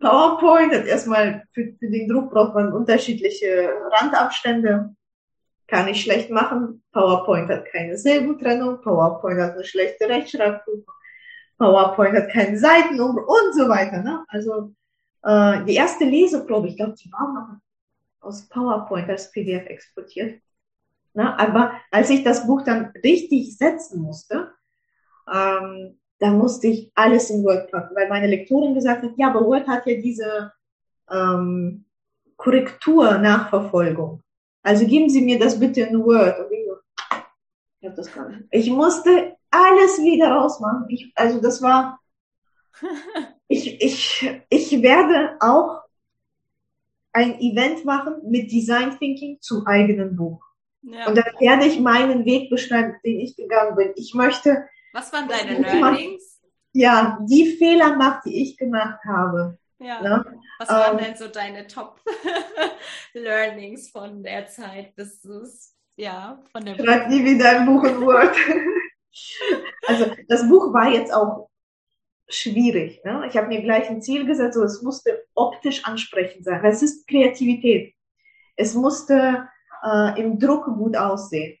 [0.00, 4.94] PowerPoint hat erstmal für, für den Druck braucht man unterschiedliche Randabstände
[5.68, 6.82] kann ich schlecht machen.
[6.92, 10.94] PowerPoint hat keine Silbentrennung, PowerPoint hat eine schlechte Rechtschreibprüfung,
[11.58, 14.02] PowerPoint hat keine Seiten und so weiter.
[14.02, 14.24] Ne?
[14.28, 14.72] Also
[15.22, 17.56] äh, die erste Leseprobe, ich glaube, die war noch
[18.20, 20.40] aus PowerPoint als PDF exportiert.
[21.14, 21.38] Ne?
[21.38, 24.52] Aber als ich das Buch dann richtig setzen musste,
[25.32, 29.44] ähm, da musste ich alles in Word packen, weil meine Lektorin gesagt hat, ja, aber
[29.44, 30.52] Word hat ja diese
[31.10, 31.84] ähm,
[32.36, 34.22] Korrektur-Nachverfolgung.
[34.62, 36.38] Also geben Sie mir das bitte in Word.
[36.38, 36.66] Und ich,
[37.80, 38.44] ich, das gar nicht.
[38.50, 40.86] ich musste alles wieder rausmachen.
[40.88, 42.00] Ich, also das war,
[43.48, 45.82] ich, ich, ich werde auch
[47.12, 50.42] ein Event machen mit Design Thinking zum eigenen Buch.
[50.82, 51.08] Ja.
[51.08, 53.92] Und dann werde ich meinen Weg beschreiben, den ich gegangen bin.
[53.96, 54.68] Ich möchte.
[54.92, 56.40] Was waren deine Learnings?
[56.72, 59.58] Ja, die Fehler macht, die ich gemacht habe.
[59.78, 60.00] Ja.
[60.00, 60.24] Ne?
[60.58, 66.76] Was waren ähm, denn so deine Top-Learnings von der Zeit, bis es, ja, von der
[66.76, 68.34] Schreib nie wieder ein Buch in Word.
[69.86, 71.48] also das Buch war jetzt auch
[72.28, 73.02] schwierig.
[73.04, 73.24] Ne?
[73.28, 76.64] Ich habe mir gleich ein Ziel gesetzt, so, es musste optisch ansprechend sein.
[76.64, 77.94] Es ist Kreativität.
[78.56, 79.48] Es musste
[79.84, 81.58] äh, im Druck gut aussehen.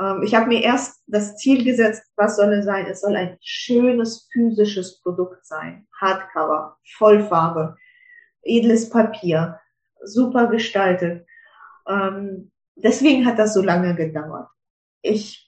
[0.00, 2.86] Ähm, ich habe mir erst das Ziel gesetzt, was soll es sein?
[2.86, 5.86] Es soll ein schönes physisches Produkt sein.
[6.00, 7.76] Hardcover, Vollfarbe,
[8.42, 9.60] edles Papier,
[10.02, 11.26] super gestaltet.
[11.86, 14.48] Ähm, deswegen hat das so lange gedauert.
[15.02, 15.43] Ich,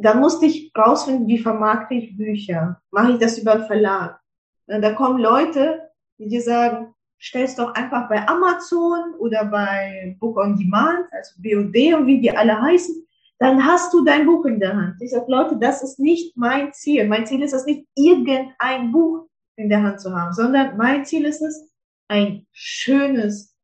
[0.00, 2.80] da musste ich rausfinden, wie vermarkte ich Bücher?
[2.90, 4.20] Mache ich das über einen Verlag?
[4.66, 10.56] Da kommen Leute, die dir sagen, stellst doch einfach bei Amazon oder bei Book on
[10.56, 12.94] Demand, also BOD und wie die alle heißen,
[13.40, 14.96] dann hast du dein Buch in der Hand.
[15.00, 17.06] Ich sage, Leute, das ist nicht mein Ziel.
[17.08, 19.26] Mein Ziel ist es nicht, irgendein Buch
[19.56, 21.72] in der Hand zu haben, sondern mein Ziel ist es,
[22.08, 23.56] ein schönes,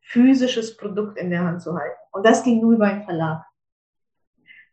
[0.00, 1.98] physisches Produkt in der Hand zu halten.
[2.12, 3.44] Und das ging nur über einen Verlag.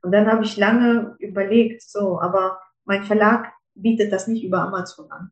[0.01, 5.11] Und dann habe ich lange überlegt, so, aber mein Verlag bietet das nicht über Amazon
[5.11, 5.31] an.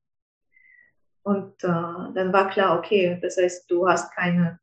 [1.23, 4.59] Und äh, dann war klar, okay, das heißt, du hast keine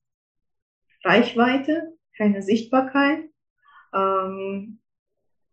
[1.05, 3.24] Reichweite, keine Sichtbarkeit,
[3.92, 4.78] ähm,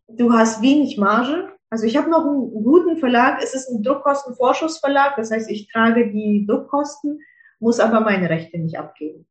[0.07, 1.51] du hast wenig Marge.
[1.71, 6.11] Also ich habe noch einen guten Verlag, es ist ein Druckkostenvorschussverlag, das heißt, ich trage
[6.11, 7.19] die Druckkosten,
[7.59, 9.27] muss aber meine Rechte nicht abgeben.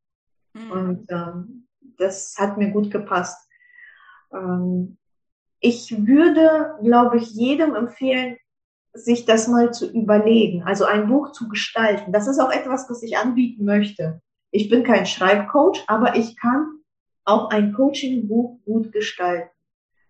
[0.54, 0.70] Mhm.
[0.70, 3.48] Und ähm, das hat mir gut gepasst.
[4.32, 4.98] Ähm,
[5.60, 8.36] ich würde, glaube ich, jedem empfehlen,
[8.94, 12.12] sich das mal zu überlegen, also ein Buch zu gestalten.
[12.12, 14.20] Das ist auch etwas, was ich anbieten möchte.
[14.50, 16.80] Ich bin kein Schreibcoach, aber ich kann
[17.24, 19.50] auch ein Coaching-Buch gut gestalten.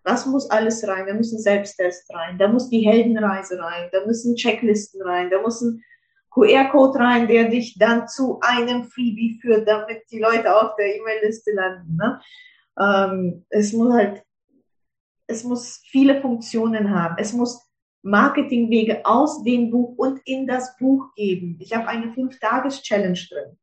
[0.04, 1.06] Was muss alles rein?
[1.06, 5.60] Da müssen Selbsttests rein, da muss die Heldenreise rein, da müssen Checklisten rein, da muss
[5.60, 5.82] ein
[6.30, 11.52] QR-Code rein, der dich dann zu einem Freebie führt, damit die Leute auf der E-Mail-Liste
[11.52, 11.96] landen.
[11.96, 12.20] Ne?
[12.78, 14.22] Ähm, es muss halt
[15.28, 17.14] es muss viele Funktionen haben.
[17.18, 17.62] Es muss
[18.02, 21.58] Marketingwege aus dem Buch und in das Buch geben.
[21.60, 23.58] Ich habe eine Fünf-Tages-Challenge drin,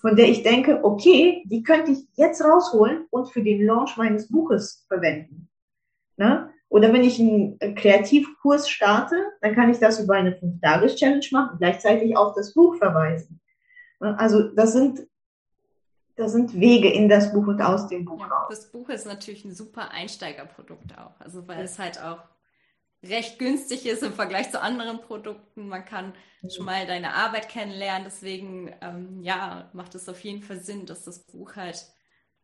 [0.00, 4.28] von der ich denke, okay, die könnte ich jetzt rausholen und für den Launch meines
[4.28, 5.48] Buches verwenden.
[6.16, 6.50] Ne?
[6.68, 12.16] Oder wenn ich einen Kreativkurs starte, dann kann ich das über eine Fünf-Tages-Challenge machen gleichzeitig
[12.16, 13.40] auf das Buch verweisen.
[14.00, 14.18] Ne?
[14.18, 15.06] Also das sind
[16.16, 18.46] da sind Wege in das Buch und aus dem Buch ja, raus.
[18.48, 21.20] Das Buch ist natürlich ein super Einsteigerprodukt auch.
[21.20, 21.64] Also weil ja.
[21.64, 22.24] es halt auch
[23.02, 25.68] recht günstig ist im Vergleich zu anderen Produkten.
[25.68, 26.50] Man kann ja.
[26.50, 28.04] schon mal deine Arbeit kennenlernen.
[28.04, 31.84] Deswegen, ähm, ja, macht es auf jeden Fall Sinn, dass das Buch halt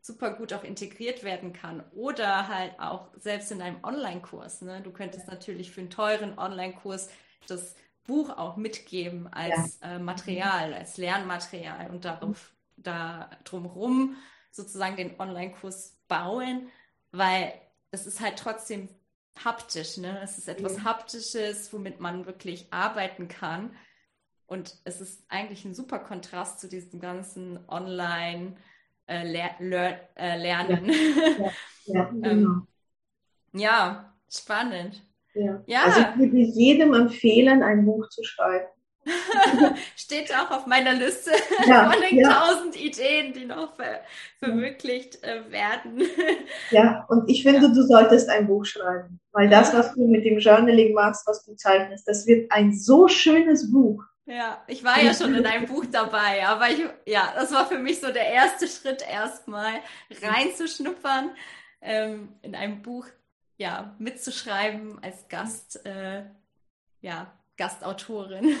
[0.01, 1.83] super gut auch integriert werden kann.
[1.93, 4.61] Oder halt auch selbst in einem Online-Kurs.
[4.61, 4.81] Ne?
[4.81, 7.09] Du könntest natürlich für einen teuren Online-Kurs
[7.47, 12.53] das Buch auch mitgeben als äh, Material, als Lernmaterial und darauf
[12.83, 14.15] da drumherum
[14.51, 16.69] sozusagen den Online-Kurs bauen,
[17.11, 17.53] weil
[17.91, 18.89] es ist halt trotzdem
[19.43, 20.21] haptisch, ne?
[20.23, 20.83] Es ist etwas ja.
[20.83, 23.75] Haptisches, womit man wirklich arbeiten kann.
[24.45, 28.55] Und es ist eigentlich ein super Kontrast zu diesem ganzen Online-
[29.07, 29.23] äh,
[29.59, 30.91] Ler äh, Lernen.
[31.85, 32.61] Ja, ja, ähm, genau.
[33.51, 35.05] ja spannend.
[35.33, 35.61] Ja.
[35.65, 35.83] ja.
[35.83, 38.67] Also ich würde jedem empfehlen, ein Buch zu schreiben.
[39.95, 41.31] Steht auch auf meiner Liste
[41.65, 42.29] ja, von den ja.
[42.29, 44.01] tausend Ideen, die noch ver
[44.39, 46.03] verwirklicht äh, werden.
[46.71, 47.73] ja, und ich finde, ja.
[47.73, 51.55] du solltest ein Buch schreiben, weil das, was du mit dem Journaling machst, was du
[51.55, 54.03] zeichnest, das wird ein so schönes Buch.
[54.25, 57.77] Ja, ich war ja schon in einem Buch dabei, aber ich, ja, das war für
[57.77, 59.73] mich so der erste Schritt erstmal
[60.21, 61.31] reinzuschnuppern,
[61.81, 63.05] ähm, in einem Buch,
[63.57, 66.23] ja, mitzuschreiben als Gast, äh,
[67.01, 68.55] ja, Gastautorin.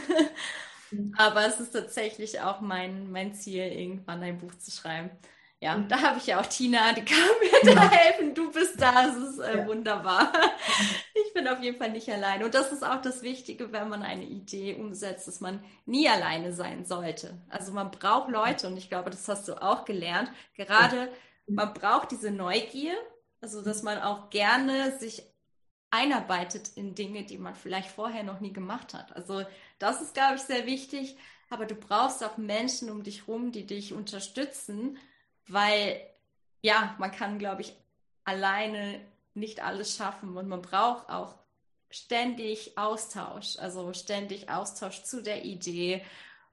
[0.91, 1.13] Mhm.
[1.17, 5.09] Aber es ist tatsächlich auch mein, mein Ziel, irgendwann ein Buch zu schreiben.
[5.59, 5.87] Ja, mhm.
[5.87, 8.35] da habe ich ja auch Tina, die kann mir da helfen.
[8.35, 10.31] Du bist da, es ist äh, wunderbar.
[11.15, 12.45] Ich bin auf jeden Fall nicht alleine.
[12.45, 16.51] Und das ist auch das Wichtige, wenn man eine Idee umsetzt, dass man nie alleine
[16.53, 17.41] sein sollte.
[17.49, 20.29] Also man braucht Leute und ich glaube, das hast du auch gelernt.
[20.55, 21.09] Gerade
[21.47, 22.93] man braucht diese Neugier,
[23.41, 25.23] also dass man auch gerne sich
[25.93, 29.15] einarbeitet in Dinge, die man vielleicht vorher noch nie gemacht hat.
[29.15, 29.45] Also
[29.77, 31.15] das ist, glaube ich, sehr wichtig.
[31.51, 34.97] Aber du brauchst auch Menschen um dich rum, die dich unterstützen,
[35.47, 36.01] weil
[36.63, 37.75] ja, man kann, glaube ich,
[38.23, 39.01] alleine
[39.35, 41.35] nicht alles schaffen und man braucht auch
[41.91, 46.03] ständig Austausch, also ständig Austausch zu der Idee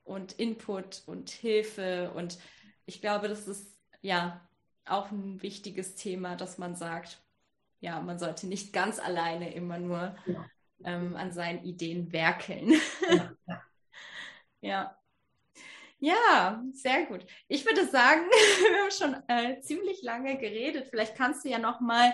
[0.05, 2.11] und Input und Hilfe.
[2.14, 2.38] Und
[2.84, 4.47] ich glaube, das ist ja
[4.84, 7.22] auch ein wichtiges Thema, dass man sagt,
[7.81, 10.47] ja, man sollte nicht ganz alleine immer nur ja.
[10.85, 12.74] ähm, an seinen Ideen werkeln.
[13.11, 13.33] Ja,
[14.61, 14.97] ja.
[15.99, 16.62] ja.
[16.72, 17.26] Sehr gut.
[17.49, 20.89] Ich würde sagen, wir haben schon äh, ziemlich lange geredet.
[20.89, 22.12] Vielleicht kannst du ja noch mal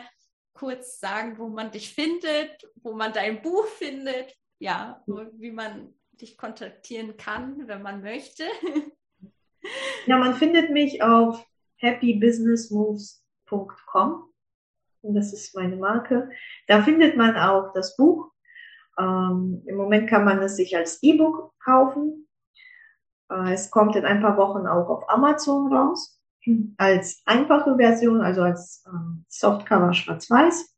[0.55, 6.39] kurz sagen, wo man dich findet, wo man dein Buch findet, ja, wie man dich
[6.39, 8.45] kontaktieren kann, wenn man möchte.
[10.07, 11.47] Ja, man findet mich auf
[11.79, 14.33] happybusinessmoves.com
[15.15, 16.31] das ist meine Marke.
[16.67, 18.31] Da findet man auch das Buch.
[18.99, 22.27] Ähm, Im Moment kann man es sich als E-Book kaufen.
[23.31, 26.21] Äh, es kommt in ein paar Wochen auch auf Amazon raus.
[26.77, 30.77] Als einfache Version, also als ähm, Softcover schwarz-weiß.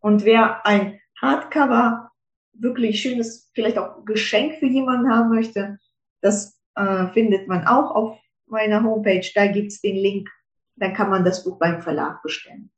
[0.00, 2.10] Und wer ein Hardcover
[2.52, 5.78] wirklich schönes, vielleicht auch Geschenk für jemanden haben möchte,
[6.20, 9.26] das äh, findet man auch auf meiner Homepage.
[9.34, 10.28] Da gibt es den Link.
[10.76, 12.70] Dann kann man das Buch beim Verlag bestellen.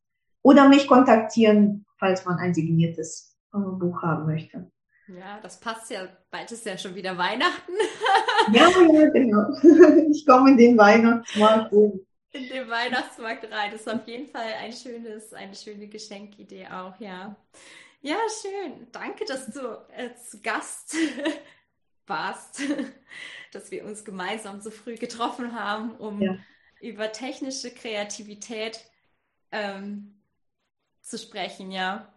[0.49, 4.73] Oder mich kontaktieren, falls man ein signiertes äh, Buch haben möchte.
[5.07, 6.09] Ja, das passt ja.
[6.31, 7.73] Bald ist ja schon wieder Weihnachten.
[8.55, 9.45] ja, ja, genau.
[10.11, 11.71] Ich komme in den Weihnachtsmarkt.
[11.75, 13.73] In den Weihnachtsmarkt rein.
[13.73, 17.37] Das ist auf jeden Fall ein schönes, eine schöne Geschenkidee auch, ja.
[18.01, 18.87] Ja, schön.
[18.91, 19.61] Danke, dass du
[19.95, 20.97] äh, zu Gast
[22.07, 22.63] warst,
[23.53, 26.39] dass wir uns gemeinsam so früh getroffen haben, um ja.
[26.81, 28.81] über technische Kreativität
[29.53, 30.18] ähm,
[31.09, 32.13] zu sprechen, ja.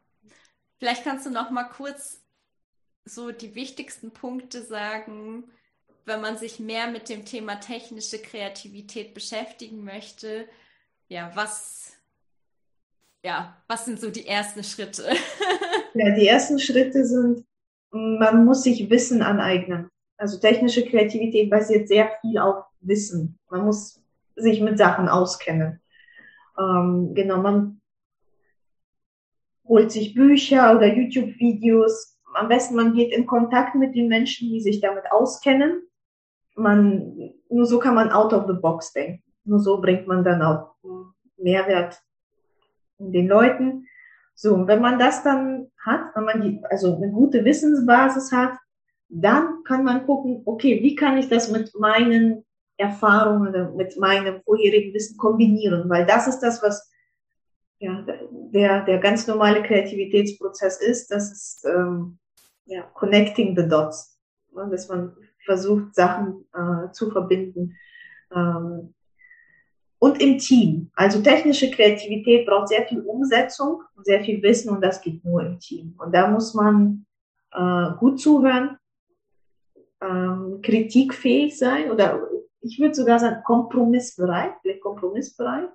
[0.78, 2.22] Vielleicht kannst du noch mal kurz
[3.06, 5.44] so die wichtigsten Punkte sagen,
[6.06, 10.48] wenn man sich mehr mit dem Thema technische Kreativität beschäftigen möchte.
[11.08, 11.94] Ja, was,
[13.24, 15.10] ja, was sind so die ersten Schritte?
[15.94, 17.46] ja, die ersten Schritte sind,
[17.92, 19.90] man muss sich Wissen aneignen.
[20.18, 23.40] Also technische Kreativität basiert sehr viel auf Wissen.
[23.50, 24.02] Man muss
[24.36, 25.82] sich mit Sachen auskennen.
[26.58, 27.81] Ähm, genau, man
[29.72, 34.60] holt sich Bücher oder YouTube-Videos, am besten man geht in Kontakt mit den Menschen, die
[34.60, 35.84] sich damit auskennen.
[36.56, 39.24] Man, nur so kann man out of the box denken.
[39.46, 40.76] Nur so bringt man dann auch
[41.38, 42.02] Mehrwert
[43.00, 43.88] den Leuten.
[44.36, 48.58] So, und wenn man das dann hat, wenn man die, also eine gute Wissensbasis hat,
[49.08, 52.44] dann kann man gucken, okay, wie kann ich das mit meinen
[52.76, 55.90] Erfahrungen mit meinem vorherigen Wissen kombinieren?
[55.90, 56.92] Weil das ist das, was
[57.80, 58.06] ja,
[58.52, 61.10] der, der ganz normale Kreativitätsprozess ist.
[61.12, 62.20] Das ist ähm,
[62.66, 64.20] ja, connecting the dots,
[64.54, 67.76] ne, dass man versucht, Sachen äh, zu verbinden.
[68.34, 68.94] Ähm,
[70.00, 70.90] und im Team.
[70.96, 75.60] Also technische Kreativität braucht sehr viel Umsetzung, sehr viel Wissen und das geht nur im
[75.60, 75.96] Team.
[76.00, 77.06] Und da muss man
[77.52, 78.78] äh, gut zuhören,
[80.02, 82.28] ähm, kritikfähig sein oder
[82.62, 85.70] ich würde sogar sagen kompromissbereit, vielleicht kompromissbereit.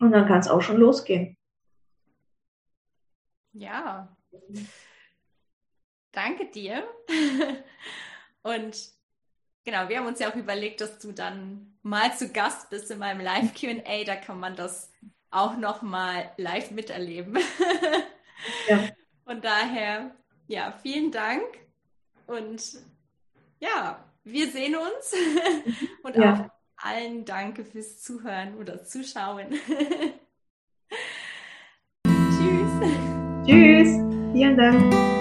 [0.00, 1.36] Und dann kann es auch schon losgehen.
[3.52, 4.16] Ja.
[6.12, 6.88] Danke dir.
[8.42, 8.76] Und
[9.64, 12.98] genau, wir haben uns ja auch überlegt, dass du dann mal zu Gast bist in
[12.98, 14.04] meinem Live QA.
[14.04, 14.90] Da kann man das
[15.30, 17.38] auch noch mal live miterleben.
[18.68, 18.88] Ja.
[19.24, 20.16] Von daher,
[20.48, 21.44] ja, vielen Dank.
[22.26, 22.78] Und
[23.58, 25.14] ja, wir sehen uns.
[26.02, 26.32] Und ja.
[26.32, 29.46] auch allen danke fürs Zuhören oder Zuschauen.
[32.06, 32.70] Tschüss.
[33.46, 33.88] Tschüss.
[34.32, 35.19] Vielen Dank.